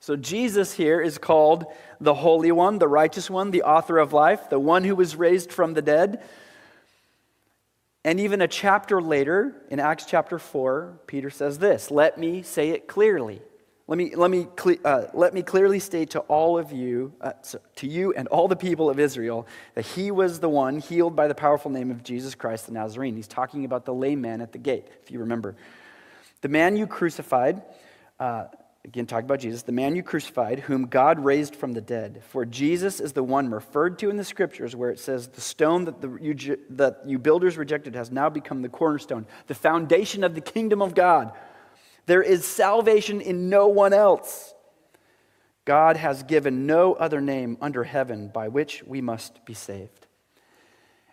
So 0.00 0.16
Jesus 0.16 0.72
here 0.74 1.00
is 1.00 1.18
called 1.18 1.66
the 2.00 2.14
Holy 2.14 2.52
One, 2.52 2.78
the 2.78 2.88
Righteous 2.88 3.28
One, 3.28 3.50
the 3.50 3.62
author 3.62 3.98
of 3.98 4.12
life, 4.12 4.48
the 4.48 4.60
one 4.60 4.84
who 4.84 4.94
was 4.94 5.16
raised 5.16 5.52
from 5.52 5.74
the 5.74 5.82
dead. 5.82 6.22
And 8.04 8.20
even 8.20 8.40
a 8.40 8.48
chapter 8.48 9.02
later, 9.02 9.54
in 9.70 9.80
Acts 9.80 10.06
chapter 10.06 10.38
4, 10.38 11.00
Peter 11.06 11.30
says 11.30 11.58
this 11.58 11.90
Let 11.90 12.16
me 12.16 12.42
say 12.42 12.70
it 12.70 12.86
clearly. 12.86 13.42
Let 13.88 13.96
me, 13.96 14.14
let 14.14 14.30
me, 14.30 14.46
uh, 14.84 15.06
let 15.14 15.32
me 15.32 15.42
clearly 15.42 15.80
state 15.80 16.10
to 16.10 16.20
all 16.20 16.58
of 16.58 16.72
you, 16.72 17.14
uh, 17.22 17.32
to 17.76 17.86
you 17.86 18.12
and 18.12 18.28
all 18.28 18.46
the 18.46 18.54
people 18.54 18.90
of 18.90 19.00
Israel, 19.00 19.46
that 19.74 19.86
he 19.86 20.10
was 20.10 20.40
the 20.40 20.48
one 20.48 20.78
healed 20.78 21.16
by 21.16 21.26
the 21.26 21.34
powerful 21.34 21.70
name 21.70 21.90
of 21.90 22.02
Jesus 22.02 22.34
Christ 22.34 22.66
the 22.66 22.72
Nazarene. 22.72 23.16
He's 23.16 23.26
talking 23.26 23.64
about 23.64 23.86
the 23.86 23.94
lame 23.94 24.20
man 24.20 24.42
at 24.42 24.52
the 24.52 24.58
gate, 24.58 24.88
if 25.02 25.10
you 25.10 25.20
remember. 25.20 25.56
The 26.42 26.50
man 26.50 26.76
you 26.76 26.86
crucified, 26.86 27.62
uh, 28.20 28.44
again, 28.88 29.04
talk 29.04 29.22
about 29.22 29.38
Jesus, 29.38 29.62
the 29.62 29.72
man 29.72 29.94
you 29.94 30.02
crucified, 30.02 30.60
whom 30.60 30.86
God 30.86 31.22
raised 31.22 31.54
from 31.54 31.72
the 31.72 31.80
dead. 31.80 32.22
For 32.30 32.46
Jesus 32.46 33.00
is 33.00 33.12
the 33.12 33.22
one 33.22 33.50
referred 33.50 33.98
to 33.98 34.08
in 34.08 34.16
the 34.16 34.24
scriptures 34.24 34.74
where 34.74 34.90
it 34.90 34.98
says, 34.98 35.28
The 35.28 35.42
stone 35.42 35.84
that, 35.84 36.00
the, 36.00 36.16
you, 36.20 36.58
that 36.70 37.02
you 37.04 37.18
builders 37.18 37.58
rejected 37.58 37.94
has 37.94 38.10
now 38.10 38.30
become 38.30 38.62
the 38.62 38.70
cornerstone, 38.70 39.26
the 39.46 39.54
foundation 39.54 40.24
of 40.24 40.34
the 40.34 40.40
kingdom 40.40 40.80
of 40.80 40.94
God. 40.94 41.32
There 42.06 42.22
is 42.22 42.46
salvation 42.46 43.20
in 43.20 43.50
no 43.50 43.68
one 43.68 43.92
else. 43.92 44.54
God 45.66 45.98
has 45.98 46.22
given 46.22 46.66
no 46.66 46.94
other 46.94 47.20
name 47.20 47.58
under 47.60 47.84
heaven 47.84 48.28
by 48.28 48.48
which 48.48 48.82
we 48.84 49.02
must 49.02 49.44
be 49.44 49.52
saved. 49.52 49.97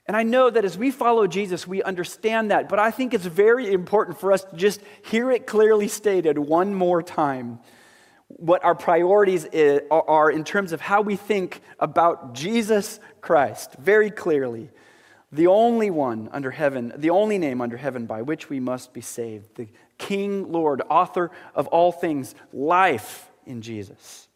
And 0.08 0.16
I 0.16 0.24
know 0.24 0.50
that 0.50 0.66
as 0.66 0.78
we 0.78 0.92
follow 0.92 1.26
Jesus, 1.26 1.68
we 1.68 1.82
understand 1.82 2.52
that, 2.52 2.70
but 2.70 2.78
I 2.78 2.92
think 2.92 3.14
it's 3.14 3.26
very 3.26 3.72
important 3.72 4.20
for 4.20 4.32
us 4.32 4.44
to 4.44 4.56
just 4.56 4.82
hear 5.04 5.32
it 5.32 5.48
clearly 5.48 5.88
stated 5.88 6.38
one 6.38 6.76
more 6.76 7.02
time 7.02 7.60
what 8.28 8.64
our 8.64 8.76
priorities 8.76 9.48
are 9.92 10.32
in 10.32 10.44
terms 10.44 10.72
of 10.72 10.82
how 10.82 11.02
we 11.02 11.16
think 11.16 11.62
about 11.80 12.34
Jesus 12.34 13.00
Christ, 13.22 13.76
very 13.80 14.12
clearly. 14.12 14.70
The 15.32 15.48
only 15.48 15.90
one 15.90 16.30
under 16.32 16.52
heaven, 16.52 16.94
the 16.96 17.10
only 17.10 17.38
name 17.38 17.62
under 17.62 17.78
heaven 17.78 18.06
by 18.06 18.22
which 18.22 18.50
we 18.50 18.60
must 18.60 18.94
be 18.94 19.02
saved, 19.02 19.56
the 19.56 19.68
King, 19.98 20.52
Lord, 20.52 20.82
author 20.90 21.32
of 21.54 21.68
all 21.68 21.92
things, 21.92 22.36
life 22.54 23.30
in 23.46 23.62
Jesus. 23.62 24.28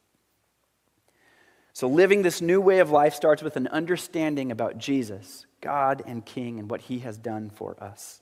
So, 1.74 1.88
living 1.88 2.22
this 2.22 2.42
new 2.42 2.60
way 2.60 2.80
of 2.80 2.92
life 2.92 3.14
starts 3.14 3.42
with 3.42 3.56
an 3.56 3.68
understanding 3.68 4.52
about 4.52 4.78
Jesus, 4.78 5.46
God 5.62 6.02
and 6.06 6.26
King, 6.26 6.60
and 6.60 6.70
what 6.70 6.82
he 6.82 7.00
has 7.00 7.18
done 7.18 7.50
for 7.50 7.82
us. 7.82 8.22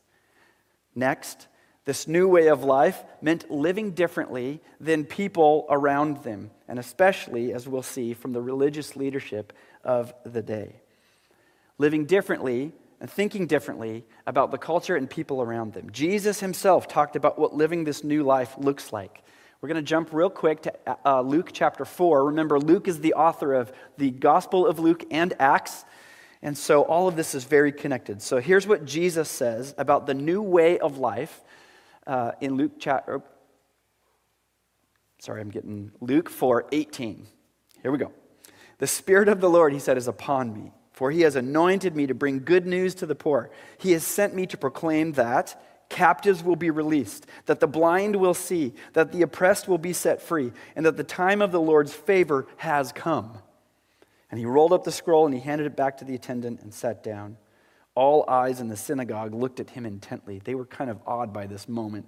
Next, 0.96 1.48
this 1.86 2.08
new 2.08 2.27
way 2.27 2.48
of 2.48 2.63
life 2.63 3.03
meant 3.22 3.50
living 3.50 3.91
differently 3.91 4.62
than 4.79 5.06
people 5.06 5.65
around 5.70 6.24
them, 6.24 6.51
and 6.67 6.79
especially, 6.79 7.53
as 7.53 7.67
we'll 7.67 7.82
see, 7.82 8.13
from 8.13 8.34
the 8.34 8.41
religious 8.41 8.96
leadership 8.96 9.53
of 9.84 10.13
the 10.25 10.41
day. 10.41 10.75
Living 11.77 12.06
differently 12.06 12.74
and 13.00 13.10
thinking 13.10 13.48
differently 13.48 14.03
about 14.25 14.51
the 14.51 14.58
culture 14.58 14.96
and 14.96 15.10
people 15.10 15.41
around 15.41 15.74
them. 15.74 15.89
Jesus 15.91 16.39
himself 16.39 16.88
talked 16.88 17.15
about 17.15 17.39
what 17.39 17.53
living 17.53 17.84
this 17.84 18.03
new 18.03 18.24
life 18.24 18.56
looks 18.58 18.91
like. 18.91 19.24
We're 19.62 19.70
going 19.70 19.84
to 19.84 19.89
jump 19.89 20.10
real 20.12 20.29
quick 20.29 20.63
to 20.63 20.74
uh, 21.06 21.22
Luke 21.22 21.51
chapter 21.53 21.86
4. 21.86 22.25
Remember, 22.25 22.60
Luke 22.60 22.88
is 22.88 23.00
the 23.00 23.13
author 23.13 23.53
of 23.53 23.72
the 23.98 24.12
Gospel 24.12 24.67
of 24.67 24.77
Luke 24.77 25.06
and 25.10 25.34
Acts. 25.39 25.86
And 26.41 26.58
so 26.58 26.84
all 26.84 27.08
of 27.08 27.15
this 27.15 27.34
is 27.34 27.44
very 27.44 27.72
connected. 27.72 28.22
So 28.22 28.38
here's 28.38 28.67
what 28.67 28.86
Jesus 28.86 29.29
says 29.29 29.74
about 29.77 30.06
the 30.06 30.13
new 30.13 30.41
way 30.41 30.77
of 30.79 30.98
life 30.98 31.41
uh, 32.06 32.34
in 32.41 32.56
Luke 32.56 32.74
chapter. 32.79 33.22
Sorry, 35.20 35.41
I'm 35.41 35.50
getting 35.50 35.91
Luke 36.00 36.29
4 36.29 36.67
18. 36.72 37.27
Here 37.82 37.91
we 37.91 37.98
go. 37.98 38.12
The 38.77 38.88
Spirit 38.88 39.27
of 39.27 39.41
the 39.41 39.50
Lord, 39.50 39.74
he 39.74 39.79
said, 39.79 39.98
is 39.98 40.08
upon 40.08 40.53
me, 40.53 40.72
for 40.94 41.10
he 41.10 41.22
has 41.22 41.36
anointed 41.36 41.96
me 41.96 42.06
to 42.08 42.13
bring 42.13 42.44
good 42.44 42.67
news 42.67 42.94
to 42.96 43.08
the 43.08 43.15
poor. 43.15 43.50
He 43.79 43.94
has 43.94 44.03
sent 44.03 44.36
me 44.36 44.46
to 44.48 44.58
proclaim 44.58 45.13
that 45.13 45.60
captives 45.89 46.44
will 46.44 46.56
be 46.56 46.70
released, 46.70 47.25
that 47.46 47.60
the 47.60 47.67
blind 47.67 48.15
will 48.15 48.34
see, 48.34 48.74
that 48.94 49.12
the 49.12 49.22
oppressed 49.22 49.67
will 49.67 49.77
be 49.77 49.94
set 49.94 50.22
free, 50.22 50.51
and 50.75 50.86
that 50.86 50.98
the 50.98 51.03
time 51.03 51.41
of 51.41 51.51
the 51.51 51.62
Lord's 51.62 51.94
favor 51.94 52.46
has 52.58 52.91
come. 52.91 53.39
And 54.29 54.39
he 54.39 54.46
rolled 54.46 54.74
up 54.74 54.84
the 54.84 54.91
scroll 54.91 55.25
and 55.25 55.34
he 55.34 55.39
handed 55.39 55.67
it 55.67 55.75
back 55.75 55.98
to 55.98 56.05
the 56.05 56.15
attendant 56.15 56.62
and 56.62 56.74
sat 56.74 57.03
down. 57.03 57.38
All 57.96 58.25
eyes 58.27 58.60
in 58.60 58.67
the 58.67 58.77
synagogue 58.77 59.34
looked 59.34 59.60
at 59.60 59.72
him 59.72 59.86
intently. 59.86 60.39
They 60.43 60.55
were 60.55 60.65
kind 60.65 60.89
of 60.89 61.00
awed 61.07 61.34
by 61.34 61.48
this 61.48 61.67
moment. 61.67 62.07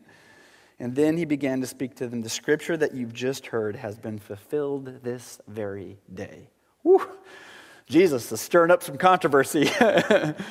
And 0.79 0.95
then 0.95 1.17
he 1.17 1.25
began 1.25 1.61
to 1.61 1.67
speak 1.67 1.95
to 1.95 2.07
them 2.07 2.21
The 2.21 2.29
scripture 2.29 2.77
that 2.77 2.93
you've 2.93 3.13
just 3.13 3.47
heard 3.47 3.75
has 3.75 3.97
been 3.97 4.19
fulfilled 4.19 5.03
this 5.03 5.41
very 5.47 5.97
day. 6.13 6.49
Whew. 6.83 7.09
Jesus 7.88 8.31
is 8.31 8.39
stirring 8.39 8.69
up 8.69 8.83
some 8.83 8.97
controversy, 8.97 9.71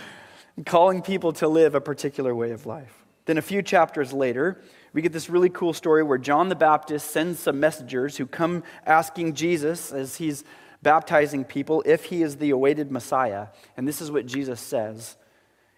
calling 0.66 1.02
people 1.02 1.32
to 1.34 1.46
live 1.46 1.76
a 1.76 1.80
particular 1.80 2.34
way 2.34 2.50
of 2.50 2.66
life. 2.66 3.04
Then 3.26 3.38
a 3.38 3.42
few 3.42 3.62
chapters 3.62 4.12
later, 4.12 4.60
we 4.92 5.02
get 5.02 5.12
this 5.12 5.30
really 5.30 5.50
cool 5.50 5.72
story 5.72 6.02
where 6.02 6.18
John 6.18 6.48
the 6.48 6.56
Baptist 6.56 7.10
sends 7.10 7.38
some 7.38 7.60
messengers 7.60 8.16
who 8.16 8.26
come 8.26 8.64
asking 8.86 9.34
Jesus 9.34 9.92
as 9.92 10.16
he's 10.16 10.44
baptizing 10.82 11.44
people 11.44 11.82
if 11.86 12.04
he 12.06 12.22
is 12.22 12.36
the 12.36 12.50
awaited 12.50 12.90
Messiah. 12.90 13.48
And 13.76 13.86
this 13.86 14.00
is 14.00 14.10
what 14.10 14.26
Jesus 14.26 14.60
says. 14.60 15.16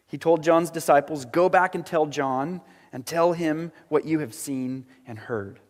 He 0.06 0.18
told 0.18 0.42
John's 0.42 0.70
disciples, 0.70 1.24
Go 1.24 1.48
back 1.48 1.74
and 1.74 1.86
tell 1.86 2.06
John 2.06 2.60
and 2.92 3.06
tell 3.06 3.32
him 3.32 3.72
what 3.88 4.04
you 4.04 4.18
have 4.20 4.34
seen 4.34 4.86
and 5.06 5.18
heard 5.18 5.60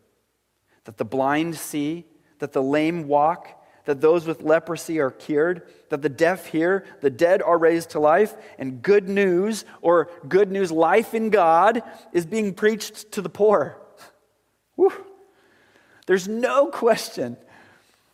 that 0.84 0.96
the 0.96 1.04
blind 1.04 1.54
see, 1.54 2.06
that 2.38 2.52
the 2.52 2.62
lame 2.62 3.06
walk, 3.06 3.62
that 3.84 4.00
those 4.00 4.26
with 4.26 4.42
leprosy 4.42 4.98
are 4.98 5.10
cured, 5.10 5.62
that 5.90 6.02
the 6.02 6.08
deaf 6.08 6.46
hear, 6.46 6.84
the 7.00 7.10
dead 7.10 7.42
are 7.42 7.58
raised 7.58 7.90
to 7.90 8.00
life, 8.00 8.34
and 8.58 8.82
good 8.82 9.08
news, 9.08 9.64
or 9.82 10.10
good 10.26 10.50
news, 10.50 10.72
life 10.72 11.12
in 11.14 11.30
God, 11.30 11.82
is 12.12 12.24
being 12.24 12.54
preached 12.54 13.12
to 13.12 13.22
the 13.22 13.28
poor. 13.28 13.76
Whew. 14.76 14.92
There's 16.06 16.26
no 16.26 16.66
question 16.68 17.36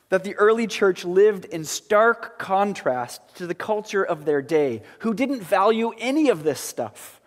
that 0.09 0.25
the 0.25 0.37
early 0.37 0.67
church 0.67 1.05
lived 1.05 1.45
in 1.47 1.65
stark 1.65 2.39
contrast 2.39 3.21
to 3.37 3.47
the 3.47 3.55
culture 3.55 4.05
of 4.05 4.25
their 4.25 4.41
day, 4.41 4.83
who 5.01 5.15
didn't 5.15 5.43
value 5.43 5.93
any 5.99 6.29
of 6.29 6.45
this 6.45 6.61
stuff, 6.61 7.21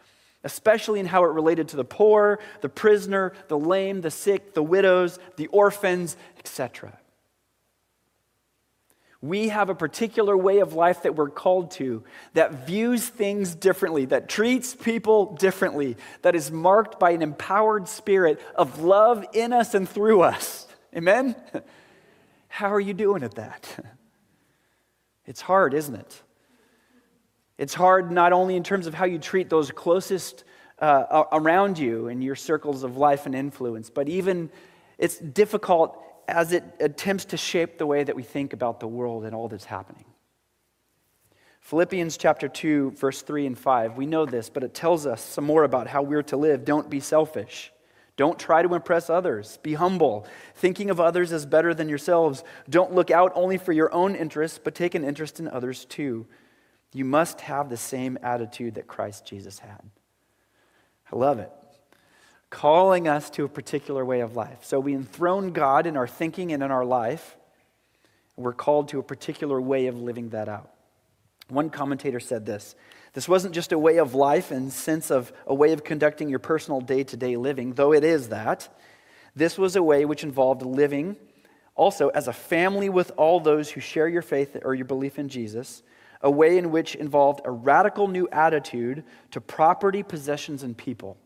especially 0.43 0.99
in 0.99 1.05
how 1.05 1.23
it 1.25 1.29
related 1.29 1.67
to 1.69 1.75
the 1.75 1.83
poor, 1.83 2.39
the 2.61 2.69
prisoner, 2.69 3.33
the 3.49 3.57
lame, 3.57 4.01
the 4.01 4.11
sick, 4.11 4.53
the 4.53 4.63
widows, 4.63 5.19
the 5.35 5.47
orphans, 5.47 6.15
etc. 6.37 6.97
We 9.21 9.49
have 9.49 9.69
a 9.69 9.75
particular 9.75 10.37
way 10.37 10.59
of 10.59 10.73
life 10.73 11.03
that 11.03 11.15
we're 11.15 11.29
called 11.29 11.71
to 11.71 12.05
that 12.35 12.65
views 12.65 13.05
things 13.05 13.53
differently, 13.53 14.05
that 14.05 14.29
treats 14.29 14.73
people 14.73 15.35
differently, 15.35 15.97
that 16.21 16.35
is 16.35 16.49
marked 16.49 16.97
by 16.97 17.11
an 17.11 17.21
empowered 17.21 17.89
spirit 17.89 18.39
of 18.55 18.79
love 18.81 19.25
in 19.33 19.51
us 19.51 19.73
and 19.73 19.89
through 19.89 20.21
us. 20.21 20.67
Amen? 20.95 21.35
How 22.49 22.73
are 22.73 22.79
you 22.79 22.93
doing 22.93 23.23
at 23.23 23.35
that? 23.35 23.85
It's 25.25 25.41
hard, 25.41 25.75
isn't 25.75 25.93
it? 25.93 26.23
It's 27.59 27.75
hard 27.75 28.11
not 28.11 28.33
only 28.33 28.55
in 28.55 28.63
terms 28.63 28.87
of 28.87 28.95
how 28.95 29.05
you 29.05 29.19
treat 29.19 29.47
those 29.47 29.69
closest 29.69 30.43
uh, 30.79 31.25
around 31.31 31.77
you 31.77 32.07
in 32.07 32.23
your 32.23 32.35
circles 32.35 32.81
of 32.81 32.97
life 32.97 33.27
and 33.27 33.35
influence, 33.35 33.91
but 33.91 34.09
even 34.09 34.49
it's 34.97 35.19
difficult 35.19 36.01
as 36.27 36.51
it 36.51 36.63
attempts 36.79 37.25
to 37.25 37.37
shape 37.37 37.77
the 37.77 37.85
way 37.85 38.03
that 38.03 38.15
we 38.15 38.23
think 38.23 38.53
about 38.53 38.79
the 38.79 38.87
world 38.87 39.23
and 39.23 39.35
all 39.35 39.47
that's 39.47 39.65
happening. 39.65 40.05
Philippians 41.61 42.17
chapter 42.17 42.47
2, 42.47 42.91
verse 42.91 43.21
3 43.21 43.45
and 43.45 43.59
5, 43.59 43.97
we 43.97 44.07
know 44.07 44.25
this, 44.25 44.49
but 44.49 44.63
it 44.63 44.73
tells 44.73 45.05
us 45.05 45.21
some 45.21 45.43
more 45.43 45.63
about 45.63 45.85
how 45.85 46.01
we're 46.01 46.23
to 46.23 46.37
live. 46.37 46.65
Don't 46.65 46.89
be 46.89 46.99
selfish. 46.99 47.71
Don't 48.19 48.37
try 48.37 48.61
to 48.61 48.75
impress 48.75 49.09
others. 49.09 49.59
Be 49.63 49.75
humble, 49.75 50.27
thinking 50.53 50.89
of 50.89 50.99
others 50.99 51.31
as 51.31 51.45
better 51.45 51.73
than 51.73 51.87
yourselves. 51.87 52.43
Don't 52.69 52.93
look 52.93 53.11
out 53.11 53.31
only 53.33 53.57
for 53.57 53.71
your 53.71 53.93
own 53.93 54.13
interests, 54.13 54.59
but 54.61 54.75
take 54.75 54.93
an 54.93 55.05
interest 55.05 55.39
in 55.39 55.47
others 55.47 55.85
too. 55.85 56.27
You 56.91 57.05
must 57.05 57.39
have 57.39 57.69
the 57.69 57.77
same 57.77 58.19
attitude 58.21 58.75
that 58.75 58.87
Christ 58.87 59.25
Jesus 59.25 59.59
had. 59.59 59.79
I 61.09 61.15
love 61.15 61.39
it. 61.39 61.49
Calling 62.49 63.07
us 63.07 63.29
to 63.29 63.45
a 63.45 63.47
particular 63.47 64.03
way 64.03 64.19
of 64.19 64.35
life. 64.35 64.65
So 64.65 64.81
we 64.81 64.93
enthrone 64.93 65.53
God 65.53 65.87
in 65.87 65.95
our 65.95 66.05
thinking 66.05 66.51
and 66.51 66.61
in 66.61 66.71
our 66.71 66.83
life. 66.83 67.37
We're 68.35 68.51
called 68.51 68.89
to 68.89 68.99
a 68.99 69.03
particular 69.03 69.61
way 69.61 69.87
of 69.87 69.95
living 69.95 70.31
that 70.31 70.49
out. 70.49 70.69
One 71.47 71.69
commentator 71.69 72.19
said 72.19 72.45
this 72.45 72.75
this 73.19 73.27
wasn't 73.27 73.53
just 73.53 73.73
a 73.73 73.77
way 73.77 73.97
of 73.97 74.15
life 74.15 74.49
and 74.49 74.71
sense 74.71 75.11
of 75.11 75.33
a 75.45 75.53
way 75.53 75.73
of 75.73 75.83
conducting 75.83 76.29
your 76.29 76.39
personal 76.39 76.79
day-to-day 76.79 77.35
living, 77.35 77.73
though 77.73 77.91
it 77.91 78.05
is 78.05 78.29
that. 78.29 78.73
This 79.35 79.57
was 79.57 79.75
a 79.75 79.83
way 79.83 80.05
which 80.05 80.23
involved 80.23 80.61
living 80.61 81.17
also 81.75 82.07
as 82.07 82.29
a 82.29 82.33
family 82.33 82.87
with 82.87 83.11
all 83.17 83.41
those 83.41 83.71
who 83.71 83.81
share 83.81 84.07
your 84.07 84.21
faith 84.21 84.55
or 84.63 84.73
your 84.73 84.85
belief 84.85 85.19
in 85.19 85.27
Jesus, 85.27 85.83
a 86.21 86.31
way 86.31 86.57
in 86.57 86.71
which 86.71 86.95
involved 86.95 87.41
a 87.43 87.51
radical 87.51 88.07
new 88.07 88.29
attitude 88.31 89.03
to 89.31 89.41
property, 89.41 90.01
possessions, 90.01 90.63
and 90.63 90.77
people. 90.77 91.17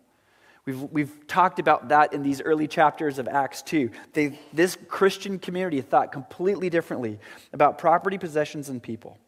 We've, 0.65 0.81
we've 0.81 1.27
talked 1.27 1.59
about 1.59 1.89
that 1.89 2.11
in 2.11 2.23
these 2.23 2.41
early 2.41 2.67
chapters 2.67 3.19
of 3.19 3.27
Acts 3.27 3.61
2. 3.61 3.91
They, 4.13 4.39
this 4.51 4.79
Christian 4.87 5.37
community 5.37 5.79
thought 5.81 6.11
completely 6.11 6.71
differently 6.71 7.19
about 7.53 7.77
property, 7.77 8.17
possessions, 8.17 8.67
and 8.67 8.81
people. 8.81 9.19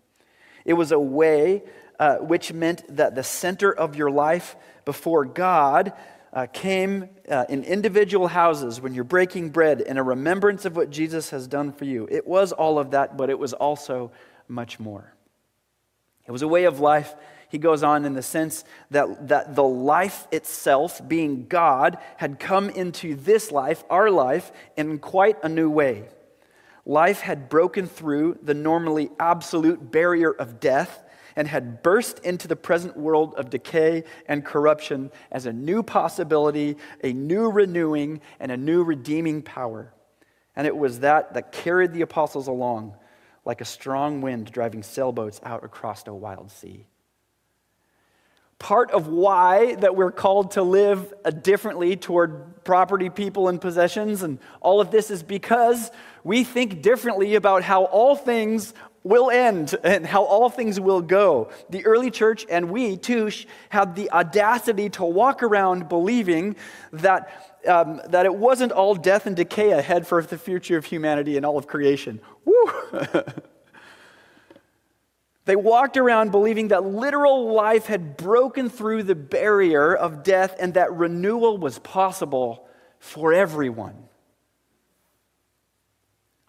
It 0.66 0.74
was 0.74 0.92
a 0.92 1.00
way 1.00 1.62
uh, 2.00 2.18
which 2.18 2.54
meant 2.54 2.84
that 2.96 3.16
the 3.16 3.24
center 3.24 3.72
of 3.72 3.96
your 3.96 4.12
life 4.12 4.56
before 4.84 5.26
God 5.26 5.94
uh, 6.34 6.48
came 6.48 7.10
uh, 7.30 7.46
in 7.48 7.64
individual 7.64 8.28
houses 8.28 8.82
when 8.82 8.94
you're 8.94 9.06
breaking 9.06 9.50
bread 9.50 9.80
in 9.80 9.98
a 9.98 10.04
remembrance 10.04 10.66
of 10.66 10.76
what 10.76 10.90
Jesus 10.90 11.30
has 11.30 11.48
done 11.48 11.72
for 11.72 11.86
you. 11.86 12.08
It 12.12 12.28
was 12.28 12.52
all 12.52 12.78
of 12.78 12.92
that, 12.92 13.16
but 13.16 13.30
it 13.30 13.40
was 13.40 13.54
also 13.54 14.12
much 14.48 14.80
more. 14.80 15.14
It 16.28 16.32
was 16.32 16.42
a 16.42 16.48
way 16.48 16.66
of 16.66 16.80
life, 16.80 17.16
he 17.50 17.58
goes 17.58 17.84
on, 17.84 18.04
in 18.04 18.14
the 18.14 18.22
sense 18.22 18.66
that, 18.92 19.30
that 19.30 19.56
the 19.56 19.64
life 19.64 20.28
itself, 20.32 21.08
being 21.08 21.46
God, 21.48 21.98
had 22.18 22.40
come 22.40 22.70
into 22.70 23.16
this 23.16 23.52
life, 23.52 23.84
our 23.90 24.10
life, 24.10 24.52
in 24.76 25.00
quite 25.00 25.38
a 25.44 25.48
new 25.48 25.70
way. 25.70 26.10
Life 26.86 27.22
had 27.22 27.48
broken 27.48 27.88
through 27.88 28.40
the 28.44 28.54
normally 28.54 29.10
absolute 29.20 29.92
barrier 29.92 30.32
of 30.32 30.60
death 30.60 31.04
and 31.36 31.48
had 31.48 31.84
burst 31.84 32.20
into 32.20 32.48
the 32.48 32.56
present 32.56 32.96
world 32.96 33.34
of 33.36 33.50
decay 33.50 34.04
and 34.28 34.46
corruption 34.46 35.12
as 35.32 35.46
a 35.46 35.54
new 35.54 35.84
possibility, 35.84 36.78
a 37.04 37.14
new 37.14 37.50
renewing, 37.50 38.22
and 38.40 38.52
a 38.52 38.58
new 38.58 38.84
redeeming 38.84 39.42
power. 39.42 39.94
And 40.56 40.66
it 40.66 40.76
was 40.76 41.02
that 41.02 41.34
that 41.34 41.52
carried 41.52 41.94
the 41.94 42.02
apostles 42.02 42.48
along 42.48 42.96
like 43.46 43.62
a 43.62 43.66
strong 43.66 44.22
wind 44.22 44.52
driving 44.52 44.84
sailboats 44.84 45.40
out 45.44 45.64
across 45.64 46.06
a 46.08 46.14
wild 46.14 46.52
sea. 46.52 46.88
Part 48.58 48.90
of 48.92 49.08
why 49.08 49.76
that 49.76 49.96
we're 49.96 50.12
called 50.12 50.52
to 50.52 50.64
live 50.64 51.14
uh, 51.24 51.30
differently 51.30 51.96
toward 51.96 52.64
property, 52.64 53.10
people, 53.10 53.48
and 53.50 53.62
possessions, 53.62 54.24
and 54.24 54.40
all 54.62 54.82
of 54.82 54.92
this 54.92 55.12
is 55.12 55.22
because 55.22 55.92
we 56.24 56.44
think 56.44 56.82
differently 56.82 57.36
about 57.36 57.64
how 57.64 57.84
all 57.84 58.16
things 58.16 58.74
will 59.06 59.30
end 59.30 59.76
and 59.84 60.04
how 60.04 60.24
all 60.24 60.50
things 60.50 60.80
will 60.80 61.02
go. 61.02 61.50
The 61.70 61.86
early 61.86 62.10
church 62.10 62.46
and 62.50 62.72
we 62.72 62.98
too 62.98 63.30
had 63.70 63.96
the 63.96 64.12
audacity 64.12 64.90
to 64.90 65.06
walk 65.06 65.44
around 65.44 65.88
believing 65.88 66.56
that, 66.92 67.62
um, 67.68 68.02
that 68.10 68.26
it 68.26 68.34
wasn't 68.34 68.72
all 68.72 68.96
death 68.96 69.28
and 69.28 69.36
decay 69.36 69.72
ahead 69.72 70.08
for 70.08 70.24
the 70.24 70.40
future 70.40 70.76
of 70.76 70.86
humanity 70.86 71.38
and 71.38 71.46
all 71.46 71.56
of 71.56 71.68
creation. 71.68 72.20
Woo! 72.46 72.72
they 75.46 75.56
walked 75.56 75.98
around 75.98 76.32
believing 76.32 76.70
that 76.70 76.84
literal 76.84 77.54
life 77.54 77.86
had 77.86 78.18
broken 78.18 78.70
through 78.70 79.04
the 79.04 79.14
barrier 79.14 79.96
of 79.96 80.24
death 80.24 80.56
and 80.60 80.74
that 80.74 80.92
renewal 80.92 81.60
was 81.60 81.78
possible 81.78 82.68
for 82.98 83.34
everyone. 83.34 83.96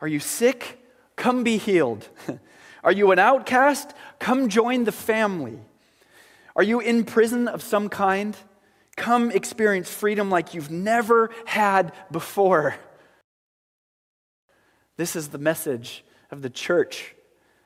Are 0.01 0.09
you 0.09 0.21
sick? 0.21 0.79
Come 1.17 1.45
be 1.45 1.57
healed. 1.57 2.09
Are 2.85 2.93
you 2.93 3.11
an 3.11 3.19
outcast? 3.19 3.93
Come 4.19 4.49
join 4.49 4.85
the 4.85 4.93
family. 4.93 5.59
Are 6.55 6.63
you 6.63 6.81
in 6.81 7.05
prison 7.05 7.49
of 7.49 7.63
some 7.63 7.89
kind? 7.89 8.37
Come 8.97 9.31
experience 9.31 9.91
freedom 9.91 10.31
like 10.31 10.55
you've 10.55 10.71
never 10.71 11.31
had 11.45 11.93
before. 12.11 12.77
This 14.97 15.17
is 15.17 15.29
the 15.29 15.39
message 15.39 16.05
of 16.31 16.43
the 16.43 16.51
church. 16.51 17.15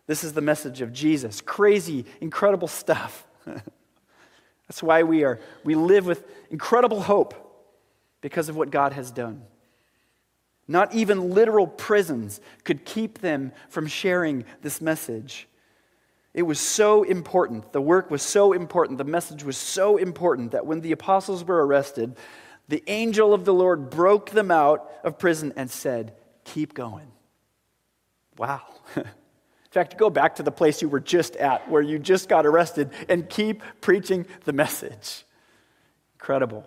This 0.07 0.25
is 0.25 0.33
the 0.33 0.41
message 0.41 0.81
of 0.81 0.93
Jesus. 0.93 1.41
Crazy, 1.41 2.05
incredible 2.21 2.67
stuff. 2.67 3.27
That's 3.47 4.83
why 4.83 5.05
we 5.05 5.25
are 5.25 5.41
we 5.65 5.75
live 5.75 6.07
with 6.07 6.25
incredible 6.51 7.01
hope 7.01 7.35
because 8.21 8.49
of 8.49 8.57
what 8.57 8.71
God 8.71 8.93
has 8.93 9.11
done. 9.11 9.43
Not 10.71 10.95
even 10.95 11.31
literal 11.35 11.67
prisons 11.67 12.41
could 12.63 12.85
keep 12.85 13.19
them 13.19 13.51
from 13.71 13.89
sharing 13.89 14.45
this 14.63 14.81
message. 14.81 15.49
It 16.33 16.43
was 16.43 16.61
so 16.61 17.03
important. 17.03 17.73
The 17.73 17.81
work 17.81 18.09
was 18.09 18.23
so 18.23 18.53
important. 18.53 18.97
The 18.97 19.03
message 19.03 19.43
was 19.43 19.57
so 19.57 19.97
important 19.97 20.53
that 20.53 20.65
when 20.65 20.81
the 20.81 20.93
apostles 20.93 21.43
were 21.43 21.67
arrested, 21.67 22.17
the 22.69 22.85
angel 22.87 23.35
of 23.35 23.45
the 23.45 23.53
Lord 23.53 23.91
broke 23.91 24.31
them 24.31 24.53
out 24.53 24.89
of 25.03 25.19
prison 25.19 25.53
and 25.57 25.69
said, 25.69 26.15
Keep 26.45 26.75
going. 26.75 27.11
Wow. 28.39 28.63
In 28.95 29.05
fact, 29.73 29.99
go 29.99 30.09
back 30.09 30.37
to 30.37 30.45
the 30.45 30.53
place 30.53 30.81
you 30.81 30.89
were 30.89 31.01
just 31.01 31.35
at, 31.35 31.69
where 31.69 31.83
you 31.83 31.99
just 31.99 32.29
got 32.29 32.47
arrested, 32.47 32.93
and 33.09 33.29
keep 33.29 33.65
preaching 33.81 34.25
the 34.45 34.53
message. 34.53 35.25
Incredible. 36.15 36.65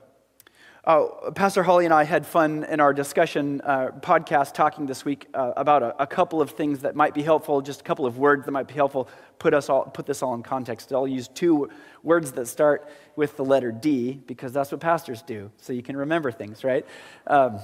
Uh, 0.85 1.31
Pastor 1.31 1.63
Holly 1.63 1.85
and 1.85 1.93
I 1.93 2.03
had 2.03 2.27
fun 2.27 2.65
in 2.65 2.81
our 2.81 2.93
discussion 2.93 3.61
uh, 3.63 3.91
podcast 4.01 4.53
talking 4.53 4.85
this 4.85 5.05
week 5.05 5.27
uh, 5.33 5.53
about 5.55 5.81
a, 5.81 6.03
a, 6.03 6.05
couple 6.05 6.41
of 6.41 6.51
things 6.51 6.79
that 6.79 6.93
might 6.93 7.13
be 7.13 7.21
helpful, 7.21 7.61
just 7.61 7.79
a 7.79 7.83
couple 7.85 8.05
of 8.05 8.17
words 8.17 8.43
that 8.43 8.51
might 8.51 8.67
be 8.67 8.73
helpful. 8.73 9.07
Put, 9.39 9.53
us 9.53 9.69
all, 9.69 9.85
put 9.85 10.05
this 10.05 10.21
all 10.21 10.33
in 10.33 10.43
context. 10.43 10.91
I'll 10.91 11.07
use 11.07 11.29
two 11.29 11.69
words 12.03 12.33
that 12.33 12.47
start 12.49 12.85
with 13.15 13.37
the 13.37 13.45
letter 13.45 13.71
D 13.71 14.19
because 14.27 14.51
that's 14.51 14.73
what 14.73 14.81
pastors 14.81 15.21
do, 15.21 15.51
so 15.55 15.71
you 15.71 15.81
can 15.81 15.95
remember 15.95 16.33
things, 16.33 16.65
right? 16.65 16.85
Um, 17.27 17.59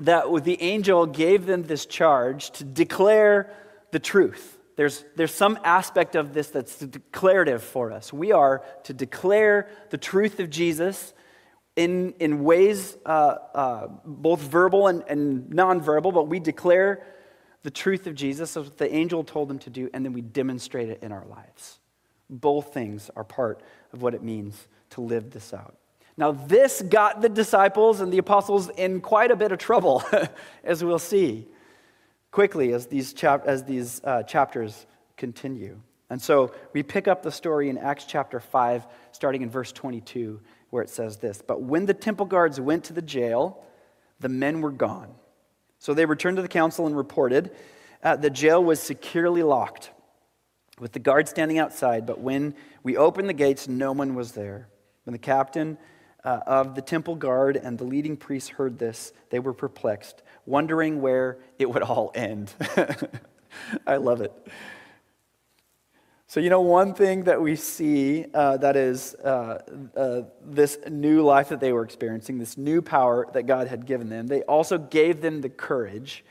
that 0.00 0.24
the 0.42 0.62
angel 0.62 1.04
gave 1.04 1.44
them 1.44 1.62
this 1.62 1.84
charge 1.84 2.52
to 2.52 2.64
declare 2.64 3.52
the 3.90 3.98
truth. 3.98 4.56
There's, 4.76 5.04
there's 5.14 5.34
some 5.34 5.58
aspect 5.62 6.16
of 6.16 6.32
this 6.32 6.48
that's 6.48 6.78
declarative 6.78 7.62
for 7.62 7.92
us. 7.92 8.14
We 8.14 8.32
are 8.32 8.62
to 8.84 8.94
declare 8.94 9.68
the 9.90 9.98
truth 9.98 10.40
of 10.40 10.48
Jesus 10.48 11.12
in, 11.76 12.14
in 12.18 12.42
ways 12.42 12.96
uh, 13.04 13.36
uh, 13.54 13.88
both 14.04 14.40
verbal 14.40 14.88
and, 14.88 15.04
and 15.08 15.50
nonverbal, 15.50 16.12
but 16.12 16.26
we 16.26 16.40
declare 16.40 17.06
the 17.62 17.70
truth 17.70 18.06
of 18.06 18.14
Jesus 18.14 18.56
as 18.56 18.64
what 18.64 18.78
the 18.78 18.92
angel 18.92 19.22
told 19.22 19.48
them 19.48 19.58
to 19.60 19.70
do, 19.70 19.90
and 19.92 20.04
then 20.04 20.12
we 20.12 20.22
demonstrate 20.22 20.88
it 20.88 21.02
in 21.02 21.12
our 21.12 21.26
lives. 21.26 21.78
Both 22.30 22.72
things 22.72 23.10
are 23.14 23.24
part 23.24 23.62
of 23.92 24.02
what 24.02 24.14
it 24.14 24.22
means 24.22 24.66
to 24.90 25.00
live 25.00 25.30
this 25.30 25.52
out. 25.52 25.76
Now, 26.16 26.32
this 26.32 26.80
got 26.80 27.20
the 27.20 27.28
disciples 27.28 28.00
and 28.00 28.10
the 28.10 28.18
apostles 28.18 28.70
in 28.70 29.02
quite 29.02 29.30
a 29.30 29.36
bit 29.36 29.52
of 29.52 29.58
trouble, 29.58 30.02
as 30.64 30.82
we'll 30.82 30.98
see 30.98 31.46
quickly 32.30 32.72
as 32.72 32.86
these, 32.86 33.12
chap- 33.12 33.46
as 33.46 33.64
these 33.64 34.00
uh, 34.02 34.22
chapters 34.22 34.86
continue. 35.16 35.80
And 36.08 36.22
so 36.22 36.54
we 36.72 36.82
pick 36.82 37.08
up 37.08 37.22
the 37.22 37.32
story 37.32 37.68
in 37.68 37.76
Acts 37.78 38.04
chapter 38.04 38.40
5, 38.40 38.86
starting 39.12 39.42
in 39.42 39.50
verse 39.50 39.72
22 39.72 40.40
where 40.76 40.82
it 40.82 40.90
says 40.90 41.16
this 41.16 41.40
But 41.40 41.62
when 41.62 41.86
the 41.86 41.94
temple 41.94 42.26
guards 42.26 42.60
went 42.60 42.84
to 42.84 42.92
the 42.92 43.00
jail, 43.00 43.64
the 44.20 44.28
men 44.28 44.60
were 44.60 44.70
gone. 44.70 45.14
So 45.78 45.94
they 45.94 46.04
returned 46.04 46.36
to 46.36 46.42
the 46.42 46.48
council 46.48 46.86
and 46.86 46.94
reported 46.94 47.50
uh, 48.02 48.16
the 48.16 48.28
jail 48.28 48.62
was 48.62 48.78
securely 48.78 49.42
locked, 49.42 49.90
with 50.78 50.92
the 50.92 50.98
guards 50.98 51.30
standing 51.30 51.58
outside. 51.58 52.04
But 52.04 52.20
when 52.20 52.54
we 52.82 52.98
opened 52.98 53.26
the 53.26 53.32
gates, 53.32 53.68
no 53.68 53.92
one 53.92 54.14
was 54.14 54.32
there. 54.32 54.68
When 55.04 55.12
the 55.12 55.18
captain 55.18 55.78
uh, 56.22 56.40
of 56.46 56.74
the 56.74 56.82
temple 56.82 57.14
guard 57.14 57.56
and 57.56 57.78
the 57.78 57.84
leading 57.84 58.18
priests 58.18 58.50
heard 58.50 58.78
this, 58.78 59.14
they 59.30 59.38
were 59.38 59.54
perplexed, 59.54 60.22
wondering 60.44 61.00
where 61.00 61.38
it 61.58 61.70
would 61.70 61.82
all 61.82 62.12
end. 62.14 62.52
I 63.86 63.96
love 63.96 64.20
it. 64.20 64.32
So, 66.28 66.40
you 66.40 66.50
know, 66.50 66.60
one 66.60 66.92
thing 66.92 67.24
that 67.24 67.40
we 67.40 67.54
see 67.54 68.26
uh, 68.34 68.56
that 68.56 68.74
is 68.74 69.14
uh, 69.14 69.62
uh, 69.96 70.22
this 70.44 70.76
new 70.90 71.22
life 71.22 71.50
that 71.50 71.60
they 71.60 71.72
were 71.72 71.84
experiencing, 71.84 72.38
this 72.38 72.58
new 72.58 72.82
power 72.82 73.28
that 73.32 73.44
God 73.44 73.68
had 73.68 73.86
given 73.86 74.08
them, 74.08 74.26
they 74.26 74.42
also 74.42 74.76
gave 74.76 75.20
them 75.20 75.40
the 75.40 75.48
courage 75.48 76.24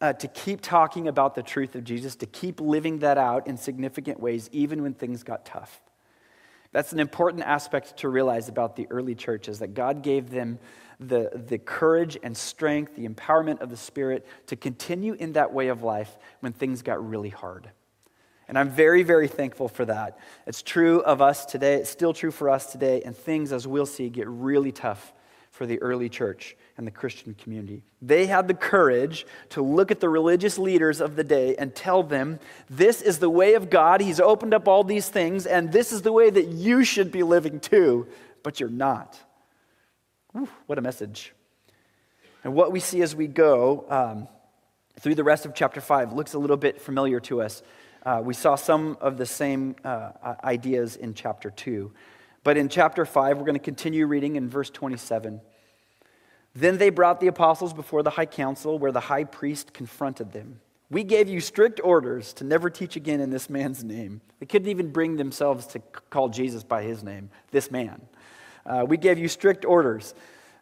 uh, 0.00 0.14
to 0.14 0.28
keep 0.28 0.62
talking 0.62 1.06
about 1.08 1.34
the 1.34 1.42
truth 1.42 1.74
of 1.74 1.84
Jesus, 1.84 2.16
to 2.16 2.26
keep 2.26 2.62
living 2.62 3.00
that 3.00 3.18
out 3.18 3.46
in 3.46 3.58
significant 3.58 4.20
ways, 4.20 4.48
even 4.52 4.82
when 4.82 4.94
things 4.94 5.22
got 5.22 5.44
tough. 5.44 5.82
That's 6.72 6.92
an 6.92 7.00
important 7.00 7.42
aspect 7.42 7.98
to 7.98 8.08
realize 8.08 8.48
about 8.48 8.74
the 8.74 8.86
early 8.90 9.14
church 9.14 9.48
is 9.48 9.58
that 9.58 9.74
God 9.74 10.02
gave 10.02 10.30
them 10.30 10.58
the, 10.98 11.30
the 11.46 11.58
courage 11.58 12.16
and 12.22 12.34
strength, 12.34 12.96
the 12.96 13.06
empowerment 13.06 13.60
of 13.60 13.68
the 13.68 13.76
Spirit 13.76 14.26
to 14.46 14.56
continue 14.56 15.12
in 15.12 15.34
that 15.34 15.52
way 15.52 15.68
of 15.68 15.82
life 15.82 16.16
when 16.40 16.54
things 16.54 16.80
got 16.80 17.06
really 17.06 17.28
hard. 17.28 17.70
And 18.48 18.58
I'm 18.58 18.70
very, 18.70 19.02
very 19.02 19.28
thankful 19.28 19.68
for 19.68 19.84
that. 19.86 20.18
It's 20.46 20.62
true 20.62 21.00
of 21.00 21.20
us 21.20 21.44
today. 21.46 21.76
It's 21.76 21.90
still 21.90 22.12
true 22.12 22.30
for 22.30 22.48
us 22.48 22.70
today. 22.70 23.02
And 23.02 23.16
things, 23.16 23.52
as 23.52 23.66
we'll 23.66 23.86
see, 23.86 24.08
get 24.08 24.28
really 24.28 24.72
tough 24.72 25.12
for 25.50 25.66
the 25.66 25.80
early 25.80 26.08
church 26.08 26.54
and 26.76 26.86
the 26.86 26.90
Christian 26.90 27.34
community. 27.34 27.82
They 28.02 28.26
had 28.26 28.46
the 28.46 28.54
courage 28.54 29.26
to 29.50 29.62
look 29.62 29.90
at 29.90 30.00
the 30.00 30.08
religious 30.08 30.58
leaders 30.58 31.00
of 31.00 31.16
the 31.16 31.24
day 31.24 31.56
and 31.56 31.74
tell 31.74 32.02
them, 32.02 32.38
This 32.68 33.00
is 33.00 33.18
the 33.18 33.30
way 33.30 33.54
of 33.54 33.70
God. 33.70 34.00
He's 34.02 34.20
opened 34.20 34.52
up 34.52 34.68
all 34.68 34.84
these 34.84 35.08
things, 35.08 35.46
and 35.46 35.72
this 35.72 35.92
is 35.92 36.02
the 36.02 36.12
way 36.12 36.28
that 36.28 36.48
you 36.48 36.84
should 36.84 37.10
be 37.10 37.22
living 37.22 37.58
too, 37.58 38.06
but 38.42 38.60
you're 38.60 38.68
not. 38.68 39.18
Whew, 40.32 40.48
what 40.66 40.78
a 40.78 40.82
message. 40.82 41.32
And 42.44 42.54
what 42.54 42.70
we 42.70 42.78
see 42.78 43.00
as 43.00 43.16
we 43.16 43.26
go 43.26 43.86
um, 43.88 44.28
through 45.00 45.14
the 45.14 45.24
rest 45.24 45.46
of 45.46 45.54
chapter 45.54 45.80
5 45.80 46.12
looks 46.12 46.34
a 46.34 46.38
little 46.38 46.58
bit 46.58 46.80
familiar 46.82 47.18
to 47.20 47.40
us. 47.40 47.62
Uh, 48.04 48.20
we 48.22 48.34
saw 48.34 48.54
some 48.54 48.96
of 49.00 49.16
the 49.16 49.26
same 49.26 49.76
uh, 49.84 50.34
ideas 50.44 50.96
in 50.96 51.14
chapter 51.14 51.50
2. 51.50 51.92
But 52.44 52.56
in 52.56 52.68
chapter 52.68 53.04
5, 53.04 53.38
we're 53.38 53.44
going 53.44 53.54
to 53.54 53.58
continue 53.58 54.06
reading 54.06 54.36
in 54.36 54.48
verse 54.48 54.70
27. 54.70 55.40
Then 56.54 56.78
they 56.78 56.90
brought 56.90 57.20
the 57.20 57.26
apostles 57.26 57.74
before 57.74 58.02
the 58.02 58.10
high 58.10 58.26
council, 58.26 58.78
where 58.78 58.92
the 58.92 59.00
high 59.00 59.24
priest 59.24 59.72
confronted 59.72 60.32
them. 60.32 60.60
We 60.88 61.02
gave 61.02 61.28
you 61.28 61.40
strict 61.40 61.80
orders 61.82 62.32
to 62.34 62.44
never 62.44 62.70
teach 62.70 62.94
again 62.94 63.20
in 63.20 63.30
this 63.30 63.50
man's 63.50 63.82
name. 63.82 64.20
They 64.38 64.46
couldn't 64.46 64.68
even 64.68 64.92
bring 64.92 65.16
themselves 65.16 65.66
to 65.68 65.80
call 66.10 66.28
Jesus 66.28 66.62
by 66.62 66.84
his 66.84 67.02
name, 67.02 67.30
this 67.50 67.70
man. 67.70 68.00
Uh, 68.64 68.84
we 68.86 68.96
gave 68.96 69.18
you 69.18 69.26
strict 69.26 69.64
orders 69.64 70.14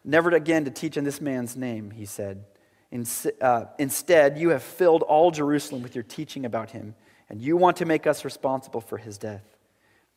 never 0.03 0.31
again 0.31 0.65
to 0.65 0.71
teach 0.71 0.97
in 0.97 1.03
this 1.03 1.21
man's 1.21 1.55
name, 1.55 1.91
he 1.91 2.05
said. 2.05 2.43
In, 2.91 3.05
uh, 3.41 3.65
instead, 3.77 4.37
you 4.37 4.49
have 4.49 4.63
filled 4.63 5.03
all 5.03 5.31
Jerusalem 5.31 5.81
with 5.81 5.95
your 5.95 6.03
teaching 6.03 6.45
about 6.45 6.71
him 6.71 6.95
and 7.29 7.41
you 7.41 7.57
want 7.57 7.77
to 7.77 7.85
make 7.85 8.07
us 8.07 8.25
responsible 8.25 8.81
for 8.81 8.97
his 8.97 9.17
death. 9.17 9.43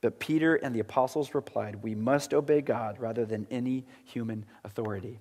But 0.00 0.20
Peter 0.20 0.54
and 0.54 0.74
the 0.74 0.80
apostles 0.80 1.34
replied, 1.34 1.82
We 1.82 1.94
must 1.94 2.32
obey 2.32 2.60
God 2.60 3.00
rather 3.00 3.24
than 3.24 3.46
any 3.50 3.84
human 4.04 4.44
authority. 4.64 5.18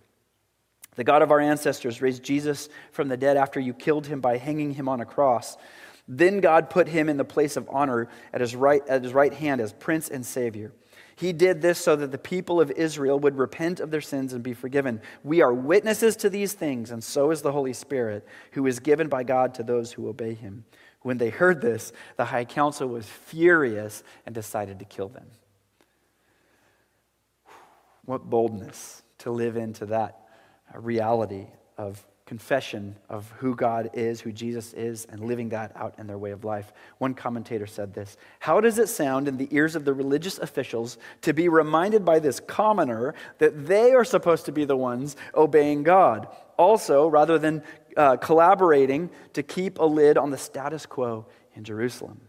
The 0.96 1.04
God 1.04 1.22
of 1.22 1.32
our 1.32 1.40
ancestors 1.40 2.02
raised 2.02 2.24
Jesus 2.24 2.70
from 2.92 3.08
the 3.08 3.18
dead 3.18 3.38
after 3.38 3.60
you 3.60 3.74
killed 3.74 4.08
him 4.08 4.20
by 4.20 4.38
hanging 4.38 4.74
him 4.74 4.90
on 4.90 5.00
a 5.00 5.06
cross. 5.06 5.58
Then 6.08 6.40
God 6.40 6.70
put 6.70 6.88
him 6.88 7.10
in 7.10 7.18
the 7.18 7.26
place 7.26 7.58
of 7.58 7.70
honor 7.70 8.08
at 8.34 8.42
his 8.42 8.56
right, 8.56 8.82
at 8.88 9.04
his 9.04 9.14
right 9.14 9.34
hand 9.34 9.62
as 9.62 9.74
prince 9.74 10.10
and 10.10 10.26
savior. 10.26 10.72
He 11.16 11.34
did 11.34 11.62
this 11.62 11.80
so 11.80 11.96
that 11.96 12.12
the 12.12 12.18
people 12.18 12.62
of 12.62 12.70
Israel 12.72 13.20
would 13.20 13.38
repent 13.38 13.80
of 13.80 13.90
their 13.90 14.02
sins 14.02 14.34
and 14.34 14.44
be 14.44 14.54
forgiven. 14.54 15.02
We 15.24 15.42
are 15.42 15.54
witnesses 15.54 16.16
to 16.18 16.30
these 16.30 16.54
things, 16.54 16.92
and 16.92 17.04
so 17.04 17.32
is 17.32 17.42
the 17.42 17.52
Holy 17.52 17.74
Spirit, 17.74 18.26
who 18.52 18.68
is 18.68 18.80
given 18.80 19.08
by 19.08 19.24
God 19.24 19.56
to 19.56 19.64
those 19.64 19.92
who 19.92 20.08
obey 20.08 20.36
him. 20.36 20.66
When 21.08 21.18
they 21.18 21.30
heard 21.30 21.62
this, 21.62 21.94
the 22.18 22.26
high 22.26 22.44
council 22.44 22.90
was 22.90 23.06
furious 23.06 24.04
and 24.26 24.36
decided 24.36 24.80
to 24.80 24.86
kill 24.86 25.08
them. 25.08 25.28
What 28.04 28.30
boldness 28.30 29.04
to 29.20 29.32
live 29.32 29.56
into 29.56 29.86
that 29.86 30.20
reality 30.76 31.48
of 31.78 32.06
confession 32.26 32.98
of 33.08 33.32
who 33.38 33.56
God 33.56 33.92
is, 33.94 34.20
who 34.20 34.34
Jesus 34.34 34.74
is, 34.74 35.06
and 35.06 35.24
living 35.24 35.48
that 35.50 35.72
out 35.78 35.96
in 35.98 36.08
their 36.08 36.18
way 36.18 36.32
of 36.32 36.44
life. 36.44 36.74
One 36.98 37.14
commentator 37.14 37.66
said 37.66 37.94
this 37.94 38.18
How 38.40 38.60
does 38.60 38.78
it 38.78 38.90
sound 38.90 39.30
in 39.30 39.38
the 39.38 39.48
ears 39.52 39.78
of 39.78 39.86
the 39.86 39.94
religious 39.94 40.38
officials 40.38 40.98
to 41.22 41.34
be 41.34 41.48
reminded 41.48 42.04
by 42.04 42.20
this 42.20 42.42
commoner 42.42 43.16
that 43.38 43.66
they 43.66 43.94
are 43.94 44.04
supposed 44.04 44.46
to 44.48 44.52
be 44.52 44.66
the 44.66 44.76
ones 44.76 45.16
obeying 45.34 45.84
God? 45.84 46.28
Also, 46.58 47.08
rather 47.08 47.40
than 47.40 47.64
uh, 47.98 48.18
collaborating 48.18 49.10
to 49.34 49.44
keep 49.44 49.80
a 49.80 49.86
lid 49.86 50.18
on 50.18 50.30
the 50.30 50.38
status 50.38 50.86
quo 50.86 51.26
in 51.56 51.64
Jerusalem. 51.64 52.22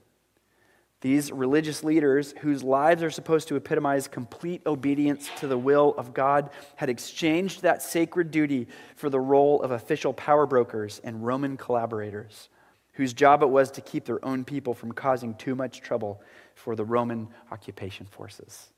These 1.00 1.30
religious 1.30 1.84
leaders, 1.84 2.34
whose 2.40 2.64
lives 2.64 3.04
are 3.04 3.10
supposed 3.10 3.46
to 3.48 3.56
epitomize 3.56 4.08
complete 4.08 4.62
obedience 4.66 5.30
to 5.38 5.46
the 5.46 5.58
will 5.58 5.94
of 5.96 6.12
God, 6.12 6.50
had 6.74 6.88
exchanged 6.88 7.62
that 7.62 7.82
sacred 7.82 8.32
duty 8.32 8.66
for 8.96 9.08
the 9.08 9.20
role 9.20 9.62
of 9.62 9.70
official 9.70 10.12
power 10.12 10.44
brokers 10.44 11.00
and 11.04 11.24
Roman 11.24 11.56
collaborators, 11.56 12.48
whose 12.94 13.12
job 13.12 13.44
it 13.44 13.48
was 13.48 13.70
to 13.72 13.80
keep 13.80 14.06
their 14.06 14.24
own 14.24 14.44
people 14.44 14.74
from 14.74 14.90
causing 14.90 15.34
too 15.34 15.54
much 15.54 15.82
trouble 15.82 16.20
for 16.56 16.74
the 16.74 16.84
Roman 16.84 17.28
occupation 17.52 18.06
forces. 18.06 18.70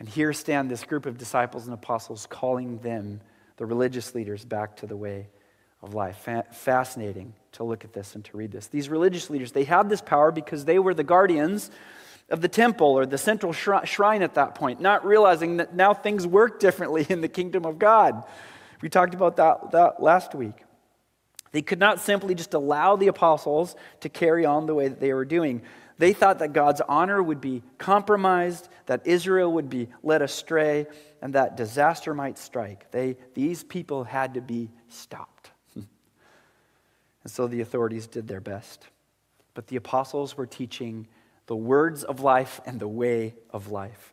And 0.00 0.08
here 0.08 0.32
stand 0.32 0.68
this 0.68 0.82
group 0.82 1.06
of 1.06 1.16
disciples 1.16 1.66
and 1.66 1.74
apostles 1.74 2.26
calling 2.28 2.78
them, 2.78 3.20
the 3.56 3.66
religious 3.66 4.14
leaders, 4.14 4.44
back 4.44 4.76
to 4.76 4.86
the 4.86 4.96
way 4.96 5.28
of 5.82 5.94
life. 5.94 6.28
fascinating 6.52 7.34
to 7.52 7.64
look 7.64 7.84
at 7.84 7.92
this 7.92 8.14
and 8.14 8.24
to 8.24 8.36
read 8.36 8.50
this. 8.50 8.66
These 8.66 8.88
religious 8.88 9.30
leaders, 9.30 9.52
they 9.52 9.64
had 9.64 9.88
this 9.88 10.00
power 10.00 10.30
because 10.30 10.64
they 10.64 10.78
were 10.78 10.94
the 10.94 11.04
guardians 11.04 11.70
of 12.28 12.40
the 12.40 12.48
temple 12.48 12.98
or 12.98 13.06
the 13.06 13.18
central 13.18 13.52
shrine 13.52 14.22
at 14.22 14.34
that 14.34 14.54
point, 14.54 14.80
not 14.80 15.06
realizing 15.06 15.58
that 15.58 15.74
now 15.74 15.94
things 15.94 16.26
work 16.26 16.58
differently 16.58 17.06
in 17.08 17.20
the 17.20 17.28
kingdom 17.28 17.64
of 17.64 17.78
God. 17.78 18.24
We 18.82 18.88
talked 18.88 19.14
about 19.14 19.36
that, 19.36 19.70
that 19.72 20.02
last 20.02 20.34
week. 20.34 20.64
They 21.52 21.62
could 21.62 21.78
not 21.78 22.00
simply 22.00 22.34
just 22.34 22.52
allow 22.52 22.96
the 22.96 23.06
apostles 23.06 23.76
to 24.00 24.08
carry 24.08 24.44
on 24.44 24.66
the 24.66 24.74
way 24.74 24.88
that 24.88 25.00
they 25.00 25.14
were 25.14 25.24
doing. 25.24 25.62
They 25.98 26.12
thought 26.12 26.40
that 26.40 26.52
God's 26.52 26.82
honor 26.82 27.22
would 27.22 27.40
be 27.40 27.62
compromised, 27.78 28.68
that 28.86 29.06
Israel 29.06 29.52
would 29.54 29.70
be 29.70 29.88
led 30.02 30.20
astray, 30.20 30.86
and 31.22 31.32
that 31.34 31.56
disaster 31.56 32.12
might 32.14 32.36
strike. 32.36 32.90
They, 32.90 33.16
these 33.34 33.64
people 33.64 34.04
had 34.04 34.34
to 34.34 34.40
be 34.40 34.70
stopped. 34.88 35.50
And 37.22 37.32
so 37.32 37.48
the 37.48 37.60
authorities 37.60 38.06
did 38.06 38.28
their 38.28 38.40
best. 38.40 38.86
But 39.54 39.66
the 39.66 39.74
apostles 39.74 40.36
were 40.36 40.46
teaching 40.46 41.08
the 41.46 41.56
words 41.56 42.04
of 42.04 42.20
life 42.20 42.60
and 42.66 42.78
the 42.78 42.86
way 42.86 43.34
of 43.50 43.72
life. 43.72 44.12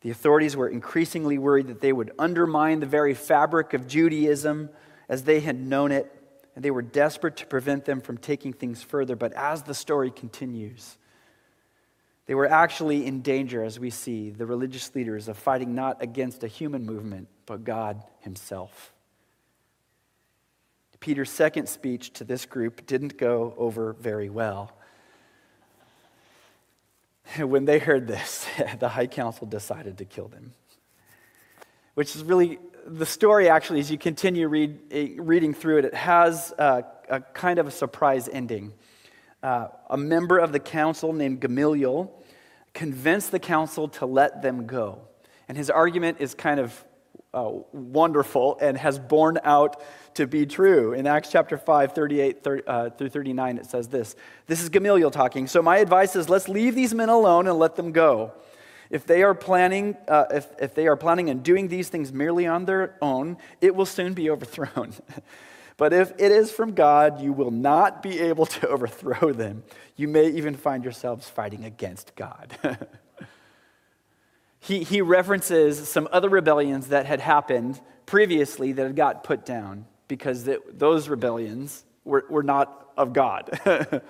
The 0.00 0.10
authorities 0.10 0.56
were 0.56 0.68
increasingly 0.68 1.38
worried 1.38 1.68
that 1.68 1.80
they 1.80 1.92
would 1.92 2.12
undermine 2.18 2.80
the 2.80 2.86
very 2.86 3.14
fabric 3.14 3.74
of 3.74 3.86
Judaism 3.86 4.70
as 5.08 5.24
they 5.24 5.40
had 5.40 5.60
known 5.60 5.92
it, 5.92 6.12
and 6.58 6.64
they 6.64 6.72
were 6.72 6.82
desperate 6.82 7.36
to 7.36 7.46
prevent 7.46 7.84
them 7.84 8.00
from 8.00 8.18
taking 8.18 8.52
things 8.52 8.82
further. 8.82 9.14
But 9.14 9.32
as 9.34 9.62
the 9.62 9.74
story 9.74 10.10
continues, 10.10 10.98
they 12.26 12.34
were 12.34 12.50
actually 12.50 13.06
in 13.06 13.22
danger, 13.22 13.62
as 13.62 13.78
we 13.78 13.90
see 13.90 14.30
the 14.30 14.44
religious 14.44 14.92
leaders, 14.92 15.28
of 15.28 15.38
fighting 15.38 15.76
not 15.76 16.02
against 16.02 16.42
a 16.42 16.48
human 16.48 16.84
movement, 16.84 17.28
but 17.46 17.62
God 17.62 18.02
Himself. 18.18 18.92
Peter's 20.98 21.30
second 21.30 21.68
speech 21.68 22.12
to 22.14 22.24
this 22.24 22.44
group 22.44 22.84
didn't 22.86 23.16
go 23.16 23.54
over 23.56 23.92
very 23.92 24.28
well. 24.28 24.72
When 27.38 27.66
they 27.66 27.78
heard 27.78 28.08
this, 28.08 28.48
the 28.80 28.88
High 28.88 29.06
Council 29.06 29.46
decided 29.46 29.98
to 29.98 30.04
kill 30.04 30.26
them. 30.26 30.54
Which 31.94 32.16
is 32.16 32.24
really 32.24 32.58
the 32.88 33.06
story, 33.06 33.48
actually, 33.48 33.80
as 33.80 33.90
you 33.90 33.98
continue 33.98 34.48
read, 34.48 34.78
eh, 34.90 35.08
reading 35.18 35.52
through 35.52 35.78
it, 35.78 35.84
it 35.84 35.94
has 35.94 36.52
a, 36.58 36.84
a 37.08 37.20
kind 37.20 37.58
of 37.58 37.66
a 37.66 37.70
surprise 37.70 38.28
ending. 38.28 38.72
Uh, 39.42 39.68
a 39.90 39.96
member 39.96 40.38
of 40.38 40.52
the 40.52 40.58
council 40.58 41.12
named 41.12 41.40
Gamaliel 41.40 42.12
convinced 42.74 43.30
the 43.30 43.38
council 43.38 43.88
to 43.88 44.06
let 44.06 44.42
them 44.42 44.66
go. 44.66 45.02
And 45.48 45.56
his 45.56 45.70
argument 45.70 46.18
is 46.20 46.34
kind 46.34 46.60
of 46.60 46.84
uh, 47.34 47.50
wonderful 47.72 48.58
and 48.60 48.76
has 48.78 48.98
borne 48.98 49.38
out 49.44 49.82
to 50.14 50.26
be 50.26 50.46
true. 50.46 50.94
In 50.94 51.06
Acts 51.06 51.30
chapter 51.30 51.58
5, 51.58 51.92
38 51.92 52.42
30, 52.42 52.62
uh, 52.66 52.90
through 52.90 53.10
39, 53.10 53.58
it 53.58 53.66
says 53.66 53.88
this. 53.88 54.16
This 54.46 54.62
is 54.62 54.70
Gamaliel 54.70 55.10
talking. 55.10 55.46
So 55.46 55.62
my 55.62 55.78
advice 55.78 56.16
is 56.16 56.28
let's 56.28 56.48
leave 56.48 56.74
these 56.74 56.94
men 56.94 57.10
alone 57.10 57.46
and 57.46 57.58
let 57.58 57.76
them 57.76 57.92
go. 57.92 58.32
If 58.90 59.06
they 59.06 59.22
are 59.22 59.34
planning, 59.34 59.96
uh, 60.06 60.24
if, 60.30 60.46
if 60.60 60.74
they 60.74 60.86
are 60.86 60.96
planning 60.96 61.28
on 61.30 61.40
doing 61.40 61.68
these 61.68 61.88
things 61.88 62.12
merely 62.12 62.46
on 62.46 62.64
their 62.64 62.96
own, 63.02 63.36
it 63.60 63.74
will 63.74 63.86
soon 63.86 64.14
be 64.14 64.30
overthrown. 64.30 64.94
but 65.76 65.92
if 65.92 66.12
it 66.12 66.32
is 66.32 66.50
from 66.50 66.74
God, 66.74 67.20
you 67.20 67.32
will 67.32 67.50
not 67.50 68.02
be 68.02 68.18
able 68.18 68.46
to 68.46 68.68
overthrow 68.68 69.32
them. 69.32 69.62
You 69.96 70.08
may 70.08 70.28
even 70.30 70.54
find 70.54 70.84
yourselves 70.84 71.28
fighting 71.28 71.64
against 71.64 72.14
God. 72.16 72.56
he, 74.60 74.84
he 74.84 75.02
references 75.02 75.88
some 75.88 76.08
other 76.10 76.28
rebellions 76.28 76.88
that 76.88 77.06
had 77.06 77.20
happened 77.20 77.80
previously 78.06 78.72
that 78.72 78.86
had 78.86 78.96
got 78.96 79.22
put 79.22 79.44
down 79.44 79.84
because 80.06 80.44
that, 80.44 80.78
those 80.78 81.08
rebellions 81.08 81.84
were, 82.04 82.24
were 82.30 82.42
not 82.42 82.90
of 82.96 83.12
God. 83.12 84.02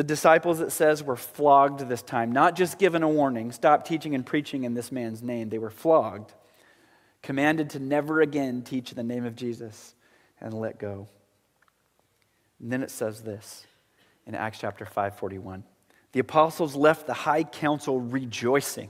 The 0.00 0.04
disciples, 0.04 0.60
it 0.60 0.72
says, 0.72 1.04
were 1.04 1.14
flogged 1.14 1.80
this 1.80 2.00
time, 2.00 2.32
not 2.32 2.56
just 2.56 2.78
given 2.78 3.02
a 3.02 3.08
warning, 3.08 3.52
stop 3.52 3.84
teaching 3.84 4.14
and 4.14 4.24
preaching 4.24 4.64
in 4.64 4.72
this 4.72 4.90
man's 4.90 5.22
name. 5.22 5.50
They 5.50 5.58
were 5.58 5.68
flogged, 5.68 6.32
commanded 7.22 7.68
to 7.70 7.80
never 7.80 8.22
again 8.22 8.62
teach 8.62 8.92
in 8.92 8.96
the 8.96 9.02
name 9.02 9.26
of 9.26 9.36
Jesus, 9.36 9.94
and 10.40 10.54
let 10.54 10.78
go. 10.78 11.06
And 12.60 12.72
then 12.72 12.82
it 12.82 12.90
says 12.90 13.20
this 13.20 13.66
in 14.26 14.34
Acts 14.34 14.58
chapter 14.58 14.86
541. 14.86 15.64
The 16.12 16.20
apostles 16.20 16.74
left 16.74 17.06
the 17.06 17.12
high 17.12 17.44
council 17.44 18.00
rejoicing 18.00 18.88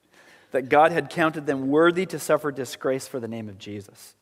that 0.50 0.68
God 0.68 0.92
had 0.92 1.08
counted 1.08 1.46
them 1.46 1.68
worthy 1.68 2.04
to 2.04 2.18
suffer 2.18 2.52
disgrace 2.52 3.08
for 3.08 3.18
the 3.18 3.28
name 3.28 3.48
of 3.48 3.56
Jesus. 3.56 4.14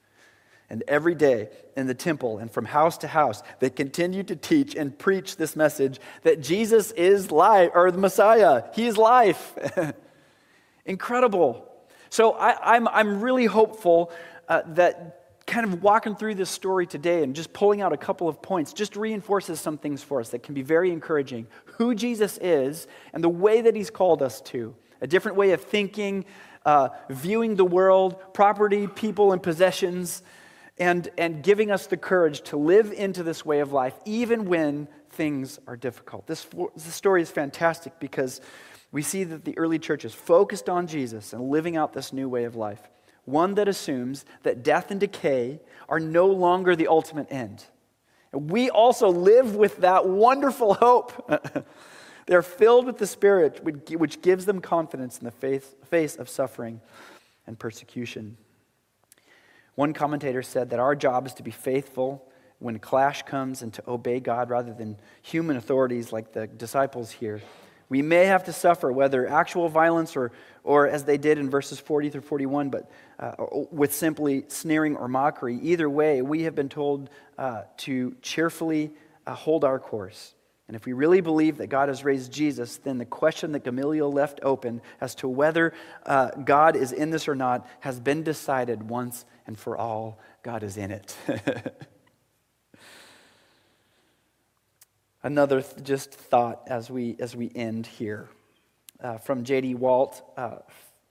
And 0.70 0.85
every 0.87 1.14
day 1.14 1.48
in 1.76 1.87
the 1.87 1.94
temple 1.94 2.38
and 2.38 2.50
from 2.50 2.66
house 2.66 2.98
to 2.98 3.09
house, 3.09 3.42
they 3.59 3.70
continued 3.70 4.28
to 4.28 4.37
teach 4.37 4.74
and 4.74 4.96
preach 4.96 5.37
this 5.37 5.57
message 5.57 5.98
that 6.22 6.42
Jesus 6.42 6.90
is 6.92 7.31
life, 7.31 7.70
or 7.74 7.90
the 7.90 7.98
Messiah. 7.98 8.64
He 8.74 8.87
is 8.87 8.98
life. 8.98 9.54
Incredible. 10.85 11.66
So 12.11 12.33
I, 12.33 12.76
am 12.76 12.88
I'm, 12.88 13.09
I'm 13.09 13.20
really 13.20 13.46
hopeful 13.46 14.12
uh, 14.48 14.62
that 14.74 15.18
kind 15.46 15.64
of 15.64 15.83
walking 15.83 16.14
through 16.14 16.35
this 16.35 16.50
story 16.50 16.87
today 16.87 17.22
and 17.22 17.35
just 17.35 17.54
pulling 17.54 17.81
out 17.81 17.92
a 17.92 17.96
couple 17.96 18.28
of 18.28 18.42
points 18.42 18.74
just 18.74 18.94
reinforces 18.96 19.59
some 19.59 19.78
things 19.78 20.02
for 20.02 20.20
us 20.20 20.28
that 20.28 20.42
can 20.42 20.54
be 20.54 20.62
very 20.62 20.90
encouraging. 20.90 21.46
Who 21.78 21.94
Jesus 21.94 22.38
is 22.42 22.87
and 23.14 23.24
the 23.24 23.31
way 23.31 23.62
that 23.62 23.74
he's 23.74 23.88
called 23.88 24.22
us 24.22 24.42
to, 24.42 24.74
a 25.00 25.07
different 25.07 25.38
way 25.38 25.52
of 25.52 25.62
thinking, 25.62 26.26
uh, 26.66 26.90
viewing 27.09 27.57
the 27.57 27.64
world, 27.64 28.35
property, 28.35 28.87
people, 28.87 29.33
and 29.33 29.42
possessions, 29.42 30.22
and, 30.81 31.09
and 31.19 31.43
giving 31.43 31.71
us 31.71 31.87
the 31.87 31.97
courage 31.97 32.43
to 32.43 32.57
live 32.57 32.93
into 32.93 33.23
this 33.23 33.45
way 33.45 33.61
of 33.61 33.73
life 33.73 33.95
even 34.05 34.47
when 34.47 34.88
things 35.11 35.59
are 35.67 35.77
difficult. 35.77 36.27
This, 36.27 36.47
this 36.75 36.95
story 36.95 37.23
is 37.23 37.31
fantastic 37.31 37.99
because 37.99 38.41
we 38.93 39.03
see 39.03 39.25
that 39.25 39.45
the 39.45 39.57
early 39.59 39.79
church 39.79 40.05
is 40.05 40.14
focused 40.14 40.69
on 40.69 40.87
Jesus 40.87 41.33
and 41.33 41.51
living 41.51 41.77
out 41.77 41.93
this 41.93 42.12
new 42.12 42.29
way 42.29 42.45
of 42.45 42.57
life 42.57 42.81
one 43.29 43.55
that 43.55 43.69
assumes 43.69 44.25
that 44.43 44.64
death 44.64 44.91
and 44.91 44.99
decay 44.99 45.61
are 45.87 46.01
no 46.01 46.27
longer 46.27 46.75
the 46.75 46.88
ultimate 46.88 47.27
end. 47.31 47.62
And 48.33 48.51
we 48.51 48.71
also 48.71 49.09
live 49.11 49.55
with 49.55 49.79
that 49.79 50.07
wonderful 50.09 50.75
hope. 50.75 51.31
They're 52.27 52.43
filled 52.43 52.87
with 52.87 52.97
the 52.97 53.07
Spirit, 53.07 53.62
which 53.62 54.23
gives 54.23 54.47
them 54.47 54.61
confidence 54.61 55.19
in 55.19 55.25
the 55.25 55.31
face 55.31 56.17
of 56.17 56.29
suffering 56.29 56.81
and 57.47 57.59
persecution. 57.59 58.38
One 59.79 59.93
commentator 59.93 60.43
said 60.43 60.71
that 60.71 60.81
our 60.81 60.97
job 60.97 61.25
is 61.25 61.35
to 61.35 61.45
be 61.45 61.53
faithful 61.53 62.27
when 62.59 62.81
clash 62.81 63.23
comes 63.23 63.62
and 63.62 63.73
to 63.75 63.83
obey 63.88 64.19
God 64.19 64.51
rather 64.51 64.75
than 64.75 64.97
human 65.23 65.57
authorities 65.57 66.12
like 66.12 66.33
the 66.33 66.49
disciples 66.49 67.12
here. 67.12 67.41
We 67.88 68.03
may 68.03 68.25
have 68.25 68.43
to 68.47 68.53
suffer, 68.53 68.91
whether 68.91 69.29
actual 69.29 69.69
violence 69.69 70.17
or, 70.17 70.33
or 70.64 70.88
as 70.88 71.05
they 71.05 71.17
did 71.17 71.38
in 71.38 71.49
verses 71.49 71.79
40 71.79 72.11
through 72.11 72.23
41, 72.23 72.71
but 72.71 72.91
uh, 73.21 73.35
with 73.71 73.95
simply 73.95 74.47
sneering 74.49 74.97
or 74.97 75.07
mockery. 75.07 75.61
Either 75.62 75.88
way, 75.88 76.23
we 76.23 76.43
have 76.43 76.57
been 76.57 76.69
told 76.69 77.09
uh, 77.38 77.62
to 77.77 78.17
cheerfully 78.21 78.91
uh, 79.29 79.35
hold 79.37 79.62
our 79.62 79.79
course. 79.79 80.35
And 80.69 80.77
if 80.77 80.85
we 80.85 80.93
really 80.93 81.23
believe 81.23 81.57
that 81.59 81.69
God 81.69 81.88
has 81.88 82.05
raised 82.05 82.31
Jesus, 82.31 82.77
then 82.77 82.99
the 82.99 83.07
question 83.07 83.53
that 83.53 83.64
Gamaliel 83.64 84.12
left 84.12 84.41
open 84.43 84.83
as 85.01 85.14
to 85.17 85.29
whether 85.29 85.73
uh, 86.05 86.31
God 86.33 86.77
is 86.77 86.93
in 86.93 87.09
this 87.09 87.27
or 87.27 87.35
not 87.35 87.67
has 87.81 87.99
been 87.99 88.23
decided 88.23 88.83
once 88.83 89.25
and 89.48 89.58
for 89.58 89.76
all. 89.76 90.20
God 90.44 90.62
is 90.62 90.76
in 90.76 90.92
it. 90.92 91.16
Another 95.24 95.62
th- 95.62 95.82
just 95.82 96.12
thought 96.12 96.62
as 96.68 96.88
we, 96.88 97.16
as 97.18 97.34
we 97.34 97.50
end 97.56 97.87
here 97.87 98.28
uh, 99.02 99.18
from 99.18 99.42
J.D. 99.42 99.74
Walt, 99.74 100.22
uh, 100.37 100.58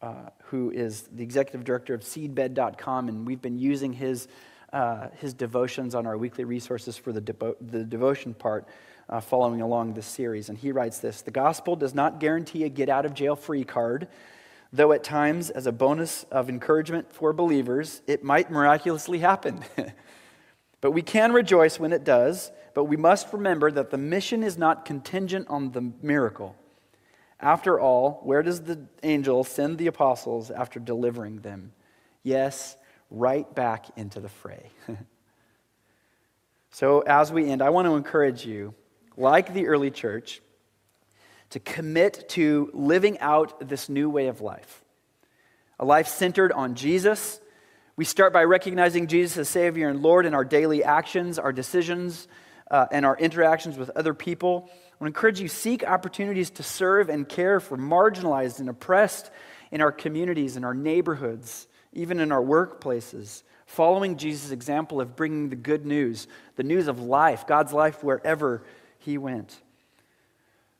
uh, 0.01 0.29
who 0.43 0.71
is 0.71 1.09
the 1.11 1.23
executive 1.23 1.65
director 1.65 1.93
of 1.93 2.01
seedbed.com, 2.01 3.09
and 3.09 3.27
we've 3.27 3.41
been 3.41 3.59
using 3.59 3.91
his, 3.91 4.29
uh, 4.71 5.07
his 5.17 5.33
devotions 5.33 5.95
on 5.95 6.05
our 6.05 6.17
weekly 6.17 6.45
resources 6.45 6.95
for 6.95 7.11
the, 7.11 7.55
the 7.59 7.83
devotion 7.83 8.33
part 8.33 8.67
uh, 9.09 9.19
following 9.19 9.61
along 9.61 9.93
this 9.93 10.05
series. 10.05 10.49
And 10.49 10.57
he 10.57 10.71
writes 10.71 10.99
this 10.99 11.23
The 11.23 11.31
gospel 11.31 11.75
does 11.75 11.95
not 11.95 12.19
guarantee 12.19 12.63
a 12.63 12.69
get 12.69 12.87
out 12.87 13.05
of 13.05 13.13
jail 13.13 13.35
free 13.35 13.63
card, 13.63 14.07
though 14.71 14.91
at 14.91 15.03
times, 15.03 15.49
as 15.49 15.67
a 15.67 15.71
bonus 15.71 16.23
of 16.31 16.49
encouragement 16.49 17.11
for 17.11 17.33
believers, 17.33 18.01
it 18.07 18.23
might 18.23 18.51
miraculously 18.51 19.19
happen. 19.19 19.63
but 20.81 20.91
we 20.91 21.01
can 21.01 21.31
rejoice 21.33 21.79
when 21.79 21.93
it 21.93 22.03
does, 22.03 22.51
but 22.73 22.85
we 22.85 22.97
must 22.97 23.31
remember 23.33 23.71
that 23.71 23.89
the 23.89 23.97
mission 23.97 24.43
is 24.43 24.57
not 24.57 24.85
contingent 24.85 25.47
on 25.49 25.71
the 25.71 25.91
miracle. 26.01 26.55
After 27.39 27.79
all, 27.79 28.21
where 28.23 28.41
does 28.41 28.61
the 28.61 28.85
angel 29.03 29.43
send 29.43 29.77
the 29.77 29.87
apostles 29.87 30.49
after 30.49 30.79
delivering 30.79 31.41
them? 31.41 31.71
Yes, 32.23 32.75
right 33.11 33.53
back 33.53 33.85
into 33.95 34.19
the 34.19 34.29
fray. 34.29 34.71
so, 36.71 37.01
as 37.01 37.31
we 37.31 37.49
end, 37.49 37.61
I 37.61 37.69
want 37.69 37.87
to 37.87 37.95
encourage 37.95 38.45
you 38.45 38.73
like 39.15 39.53
the 39.53 39.67
early 39.67 39.91
church, 39.91 40.41
to 41.51 41.59
commit 41.59 42.29
to 42.29 42.69
living 42.73 43.19
out 43.19 43.67
this 43.67 43.89
new 43.89 44.09
way 44.09 44.27
of 44.27 44.41
life. 44.41 44.83
A 45.79 45.85
life 45.85 46.07
centered 46.07 46.51
on 46.51 46.75
Jesus. 46.75 47.39
We 47.95 48.05
start 48.05 48.33
by 48.33 48.43
recognizing 48.43 49.07
Jesus 49.07 49.37
as 49.37 49.49
Savior 49.49 49.89
and 49.89 50.01
Lord 50.01 50.25
in 50.25 50.33
our 50.33 50.45
daily 50.45 50.83
actions, 50.83 51.39
our 51.39 51.53
decisions, 51.53 52.27
uh, 52.69 52.87
and 52.91 53.05
our 53.05 53.17
interactions 53.17 53.77
with 53.77 53.89
other 53.91 54.13
people. 54.13 54.69
I 54.69 55.03
want 55.03 55.13
to 55.13 55.17
encourage 55.17 55.39
you 55.39 55.47
seek 55.47 55.83
opportunities 55.83 56.49
to 56.51 56.63
serve 56.63 57.09
and 57.09 57.27
care 57.27 57.59
for 57.59 57.77
marginalized 57.77 58.59
and 58.59 58.69
oppressed 58.69 59.31
in 59.71 59.81
our 59.81 59.91
communities, 59.91 60.57
in 60.57 60.63
our 60.63 60.73
neighborhoods, 60.73 61.67
even 61.93 62.19
in 62.19 62.31
our 62.31 62.41
workplaces. 62.41 63.43
Following 63.65 64.17
Jesus' 64.17 64.51
example 64.51 65.01
of 65.01 65.15
bringing 65.15 65.49
the 65.49 65.55
good 65.55 65.85
news, 65.85 66.27
the 66.55 66.63
news 66.63 66.87
of 66.87 66.99
life, 66.99 67.45
God's 67.45 67.73
life 67.73 68.03
wherever 68.03 68.63
he 68.97 69.17
went. 69.17 69.61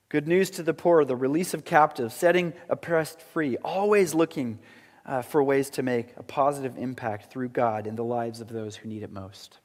Good 0.10 0.28
news 0.28 0.50
to 0.52 0.64
the 0.64 0.74
poor, 0.74 1.04
the 1.04 1.18
release 1.18 1.54
of 1.54 1.66
captives, 1.66 2.14
setting 2.14 2.54
oppressed 2.70 3.22
free, 3.22 3.58
always 3.58 4.14
looking 4.14 4.60
uh, 5.06 5.22
for 5.22 5.44
ways 5.44 5.70
to 5.72 5.84
make 5.84 6.14
a 6.16 6.24
positive 6.24 6.78
impact 6.78 7.30
through 7.30 7.50
God 7.50 7.88
in 7.88 7.98
the 7.98 8.06
lives 8.06 8.40
of 8.40 8.48
those 8.48 8.78
who 8.78 8.88
need 8.88 9.04
it 9.04 9.12
most. 9.12 9.58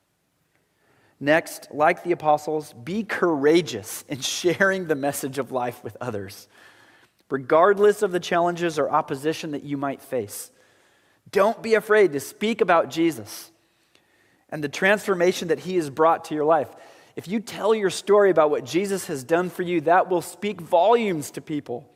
Next, 1.21 1.69
like 1.71 2.03
the 2.03 2.11
apostles, 2.11 2.73
be 2.73 3.05
courageous 3.05 4.05
in 4.09 4.21
sharing 4.21 4.89
the 4.89 4.97
message 4.97 5.39
of 5.39 5.53
life 5.53 5.85
with 5.85 5.97
others, 6.01 6.49
regardless 7.31 8.03
of 8.03 8.11
the 8.11 8.19
challenges 8.19 8.81
or 8.81 8.91
opposition 8.91 9.53
that 9.53 9.63
you 9.63 9.77
might 9.77 10.03
face. 10.03 10.51
Don't 11.31 11.63
be 11.63 11.75
afraid 11.75 12.13
to 12.15 12.21
speak 12.21 12.61
about 12.61 12.91
Jesus 12.91 13.53
and 14.49 14.63
the 14.63 14.69
transformation 14.69 15.49
that 15.49 15.61
he 15.61 15.77
has 15.77 15.89
brought 15.89 16.27
to 16.27 16.35
your 16.35 16.45
life. 16.45 16.69
If 17.15 17.29
you 17.29 17.41
tell 17.41 17.75
your 17.75 17.91
story 17.91 18.31
about 18.31 18.51
what 18.51 18.65
Jesus 18.65 19.07
has 19.07 19.25
done 19.25 19.51
for 19.51 19.63
you, 19.63 19.83
that 19.83 20.09
will 20.09 20.23
speak 20.23 20.61
volumes 20.61 21.31
to 21.33 21.41
people. 21.41 21.89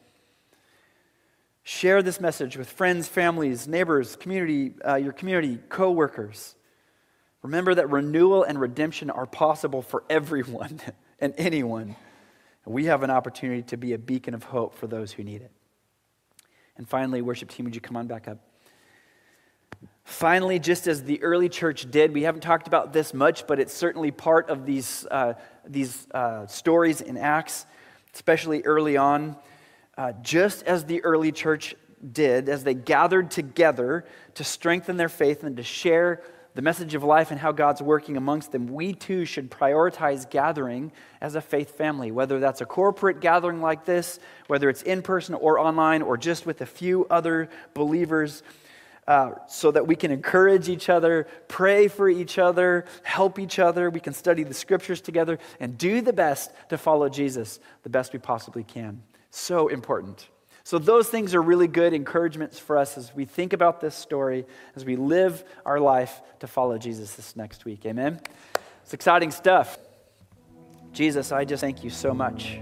Share 1.63 2.03
this 2.03 2.21
message 2.21 2.57
with 2.57 2.71
friends, 2.71 3.09
families, 3.09 3.67
neighbors, 3.67 4.17
community, 4.17 4.75
uh, 4.87 4.95
your 4.97 5.13
community, 5.13 5.59
co-workers. 5.69 6.55
Remember 7.43 7.75
that 7.75 7.91
renewal 7.91 8.45
and 8.45 8.61
redemption 8.61 9.11
are 9.11 9.27
possible 9.27 9.83
for 9.83 10.05
everyone 10.11 10.81
and 11.21 11.35
anyone. 11.39 11.97
We 12.65 12.87
have 12.87 13.03
an 13.03 13.11
opportunity 13.11 13.63
to 13.63 13.77
be 13.77 13.93
a 13.93 13.99
beacon 13.99 14.35
of 14.35 14.43
hope 14.43 14.75
for 14.75 14.87
those 14.87 15.13
who 15.13 15.23
need 15.23 15.43
it. 15.43 15.53
And 16.77 16.89
finally, 16.89 17.23
worship 17.23 17.49
team, 17.49 17.65
would 17.65 17.75
you 17.75 17.81
come 17.81 17.97
on 17.97 18.07
back 18.07 18.29
up? 18.29 18.39
Finally, 20.17 20.59
just 20.59 20.87
as 20.87 21.03
the 21.03 21.23
early 21.23 21.47
church 21.47 21.91
did, 21.91 22.15
we 22.15 22.23
haven't 22.23 22.41
talked 22.41 22.67
about 22.67 22.91
this 22.91 23.13
much, 23.13 23.47
but 23.47 23.61
it's 23.61 23.75
certainly 23.75 24.11
part 24.11 24.49
of 24.49 24.65
these, 24.65 25.07
uh, 25.11 25.35
these 25.69 26.07
uh, 26.15 26.47
stories 26.47 27.03
in 27.03 27.19
Acts, 27.19 27.67
especially 28.15 28.63
early 28.63 28.97
on. 28.97 29.37
Uh, 29.95 30.15
just 30.23 30.63
as 30.63 30.87
the 30.87 31.05
early 31.05 31.33
church 31.33 31.75
did, 32.15 32.49
as 32.49 32.65
they 32.65 32.73
gathered 32.73 33.31
together 33.31 34.07
to 34.33 34.43
strengthen 34.43 34.97
their 34.97 35.11
faith 35.11 35.45
and 35.45 35.59
to 35.59 35.63
share 35.63 36.23
the 36.55 36.63
message 36.63 36.95
of 36.95 37.05
life 37.05 37.31
and 37.31 37.39
how 37.39 37.53
God's 37.53 37.83
working 37.83 38.17
amongst 38.17 38.53
them, 38.53 38.69
we 38.69 38.95
too 38.95 39.27
should 39.27 39.51
prioritize 39.51 40.31
gathering 40.31 40.93
as 41.21 41.35
a 41.35 41.43
faith 41.43 41.77
family, 41.77 42.11
whether 42.11 42.41
that's 42.41 42.63
a 42.63 42.67
corporate 42.67 43.21
gathering 43.21 43.61
like 43.61 43.85
this, 43.85 44.19
whether 44.47 44.71
it's 44.71 44.81
in 44.81 45.03
person 45.03 45.35
or 45.35 45.59
online, 45.59 46.01
or 46.01 46.17
just 46.17 46.47
with 46.47 46.63
a 46.63 46.67
few 46.67 47.05
other 47.11 47.51
believers 47.75 48.43
uh, 49.09 49.31
so 49.47 49.71
that 49.71 49.87
we 49.87 49.95
can 49.95 50.11
encourage 50.11 50.69
each 50.69 50.89
other, 50.89 51.27
pray 51.49 51.89
for 51.89 52.09
each 52.09 52.39
other, 52.39 52.85
help 53.03 53.39
each 53.39 53.59
other. 53.59 53.89
We 53.89 54.01
can 54.01 54.13
study 54.13 54.43
the 54.43 54.55
scriptures 54.55 55.01
together 55.01 55.39
and 55.61 55.79
do 55.79 56.01
the 56.01 56.13
best 56.13 56.51
to 56.71 56.79
follow 56.79 57.09
Jesus 57.09 57.61
the 57.83 57.89
best 57.89 58.13
we 58.13 58.19
possibly 58.19 58.65
can. 58.65 59.03
So 59.31 59.69
important. 59.69 60.29
So, 60.65 60.79
those 60.81 61.09
things 61.09 61.33
are 61.33 61.43
really 61.43 61.69
good 61.69 61.95
encouragements 61.95 62.59
for 62.59 62.77
us 62.77 62.99
as 62.99 63.15
we 63.15 63.25
think 63.25 63.53
about 63.53 63.81
this 63.81 63.95
story, 63.95 64.45
as 64.75 64.85
we 64.85 64.97
live 64.97 65.45
our 65.65 65.79
life 65.79 66.21
to 66.41 66.49
follow 66.49 66.77
Jesus 66.77 67.15
this 67.15 67.37
next 67.37 67.65
week. 67.65 67.87
Amen? 67.87 68.21
It's 68.83 68.93
exciting 68.93 69.31
stuff. 69.31 69.79
Jesus, 70.93 71.31
I 71.31 71.45
just 71.45 71.61
thank 71.61 71.85
you 71.85 71.91
so 71.91 72.13
much 72.13 72.59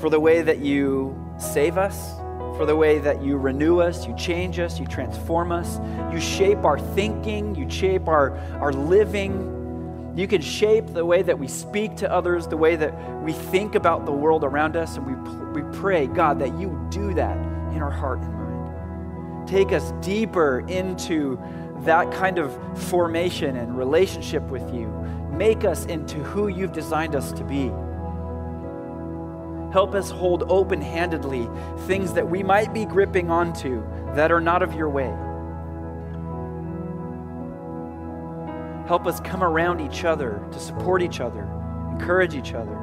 for 0.00 0.08
the 0.08 0.20
way 0.20 0.40
that 0.40 0.60
you 0.60 1.22
save 1.38 1.76
us 1.76 2.12
for 2.60 2.66
the 2.66 2.76
way 2.76 2.98
that 2.98 3.22
you 3.22 3.38
renew 3.38 3.80
us, 3.80 4.06
you 4.06 4.14
change 4.16 4.58
us, 4.58 4.78
you 4.78 4.84
transform 4.84 5.50
us, 5.50 5.80
you 6.12 6.20
shape 6.20 6.62
our 6.62 6.78
thinking, 6.78 7.54
you 7.54 7.66
shape 7.70 8.06
our, 8.06 8.36
our 8.60 8.70
living. 8.70 10.12
You 10.14 10.28
can 10.28 10.42
shape 10.42 10.88
the 10.88 11.02
way 11.02 11.22
that 11.22 11.38
we 11.38 11.48
speak 11.48 11.96
to 11.96 12.12
others, 12.12 12.46
the 12.46 12.58
way 12.58 12.76
that 12.76 12.92
we 13.22 13.32
think 13.32 13.76
about 13.76 14.04
the 14.04 14.12
world 14.12 14.44
around 14.44 14.76
us, 14.76 14.98
and 14.98 15.06
we, 15.06 15.62
we 15.62 15.78
pray, 15.78 16.06
God, 16.06 16.38
that 16.40 16.58
you 16.58 16.86
do 16.90 17.14
that 17.14 17.38
in 17.74 17.80
our 17.80 17.90
heart 17.90 18.20
and 18.20 18.34
mind. 18.34 19.48
Take 19.48 19.72
us 19.72 19.94
deeper 20.02 20.62
into 20.68 21.40
that 21.84 22.12
kind 22.12 22.38
of 22.38 22.54
formation 22.78 23.56
and 23.56 23.74
relationship 23.78 24.42
with 24.50 24.74
you. 24.74 24.88
Make 25.32 25.64
us 25.64 25.86
into 25.86 26.18
who 26.18 26.48
you've 26.48 26.72
designed 26.72 27.14
us 27.14 27.32
to 27.32 27.42
be. 27.42 27.72
Help 29.72 29.94
us 29.94 30.10
hold 30.10 30.44
open 30.48 30.80
handedly 30.80 31.48
things 31.86 32.12
that 32.14 32.28
we 32.28 32.42
might 32.42 32.74
be 32.74 32.84
gripping 32.84 33.30
onto 33.30 33.82
that 34.14 34.32
are 34.32 34.40
not 34.40 34.62
of 34.62 34.74
your 34.74 34.88
way. 34.88 35.14
Help 38.88 39.06
us 39.06 39.20
come 39.20 39.44
around 39.44 39.80
each 39.80 40.04
other 40.04 40.44
to 40.50 40.58
support 40.58 41.00
each 41.00 41.20
other, 41.20 41.44
encourage 41.92 42.34
each 42.34 42.54
other. 42.54 42.76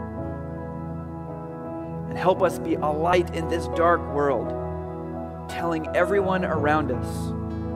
And 2.08 2.18
help 2.18 2.42
us 2.42 2.60
be 2.60 2.76
a 2.76 2.88
light 2.88 3.36
in 3.36 3.50
this 3.50 3.68
dark 3.76 4.00
world, 4.14 4.48
telling 5.50 5.94
everyone 5.94 6.46
around 6.46 6.94
us 6.94 7.34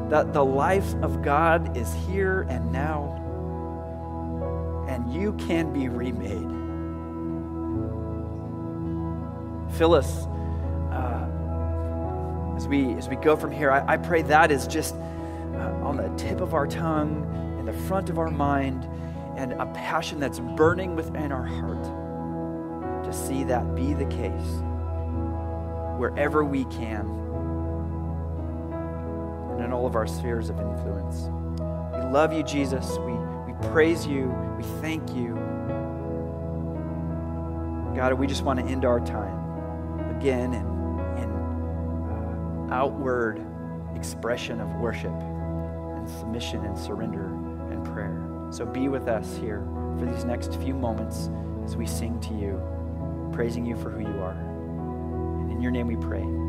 that 0.09 0.31
the 0.31 0.45
life 0.45 0.93
of 1.03 1.21
God 1.21 1.75
is 1.75 1.93
here 2.07 2.43
and 2.49 2.71
now, 2.71 3.17
and 4.87 5.13
you 5.13 5.33
can 5.33 5.73
be 5.73 5.89
remade. 5.89 6.60
Fill 9.77 9.93
us 9.93 10.25
uh, 10.91 11.27
as, 12.55 12.67
we, 12.67 12.93
as 12.93 13.07
we 13.07 13.15
go 13.15 13.35
from 13.35 13.51
here. 13.51 13.71
I, 13.71 13.93
I 13.93 13.97
pray 13.97 14.21
that 14.23 14.51
is 14.51 14.67
just 14.67 14.95
uh, 14.95 15.83
on 15.83 15.97
the 15.97 16.09
tip 16.17 16.41
of 16.41 16.53
our 16.53 16.67
tongue, 16.67 17.57
in 17.59 17.65
the 17.65 17.73
front 17.73 18.09
of 18.09 18.19
our 18.19 18.29
mind, 18.29 18.87
and 19.37 19.53
a 19.53 19.65
passion 19.67 20.19
that's 20.19 20.39
burning 20.39 20.95
within 20.95 21.31
our 21.31 21.45
heart 21.45 21.83
to 23.05 23.13
see 23.13 23.43
that 23.45 23.75
be 23.75 23.93
the 23.93 24.05
case 24.05 24.61
wherever 25.97 26.43
we 26.43 26.65
can 26.65 27.05
and 29.51 29.63
in 29.63 29.71
all 29.71 29.85
of 29.85 29.95
our 29.95 30.07
spheres 30.07 30.49
of 30.49 30.59
influence. 30.59 31.29
We 31.93 32.11
love 32.11 32.33
you, 32.33 32.43
Jesus. 32.43 32.97
We, 32.99 33.13
we 33.13 33.53
praise 33.71 34.07
you. 34.07 34.33
We 34.57 34.63
thank 34.81 35.15
you. 35.15 35.35
God, 37.95 38.13
we 38.13 38.25
just 38.25 38.43
want 38.43 38.59
to 38.59 38.65
end 38.65 38.85
our 38.85 38.99
time 38.99 39.40
again 40.21 40.53
in, 40.53 41.23
in 41.23 41.31
uh, 41.31 42.67
outward 42.71 43.43
expression 43.95 44.61
of 44.61 44.69
worship 44.75 45.11
and 45.11 46.07
submission 46.07 46.63
and 46.63 46.77
surrender 46.77 47.25
and 47.71 47.83
prayer. 47.83 48.23
So 48.51 48.63
be 48.63 48.87
with 48.87 49.07
us 49.07 49.35
here 49.37 49.65
for 49.97 50.05
these 50.05 50.23
next 50.23 50.53
few 50.61 50.75
moments 50.75 51.31
as 51.65 51.75
we 51.75 51.87
sing 51.87 52.19
to 52.19 52.35
you, 52.35 52.61
praising 53.33 53.65
you 53.65 53.75
for 53.75 53.89
who 53.89 54.01
you 54.01 54.21
are. 54.21 54.37
And 55.41 55.53
in 55.53 55.59
your 55.59 55.71
name 55.71 55.87
we 55.87 55.95
pray. 55.95 56.40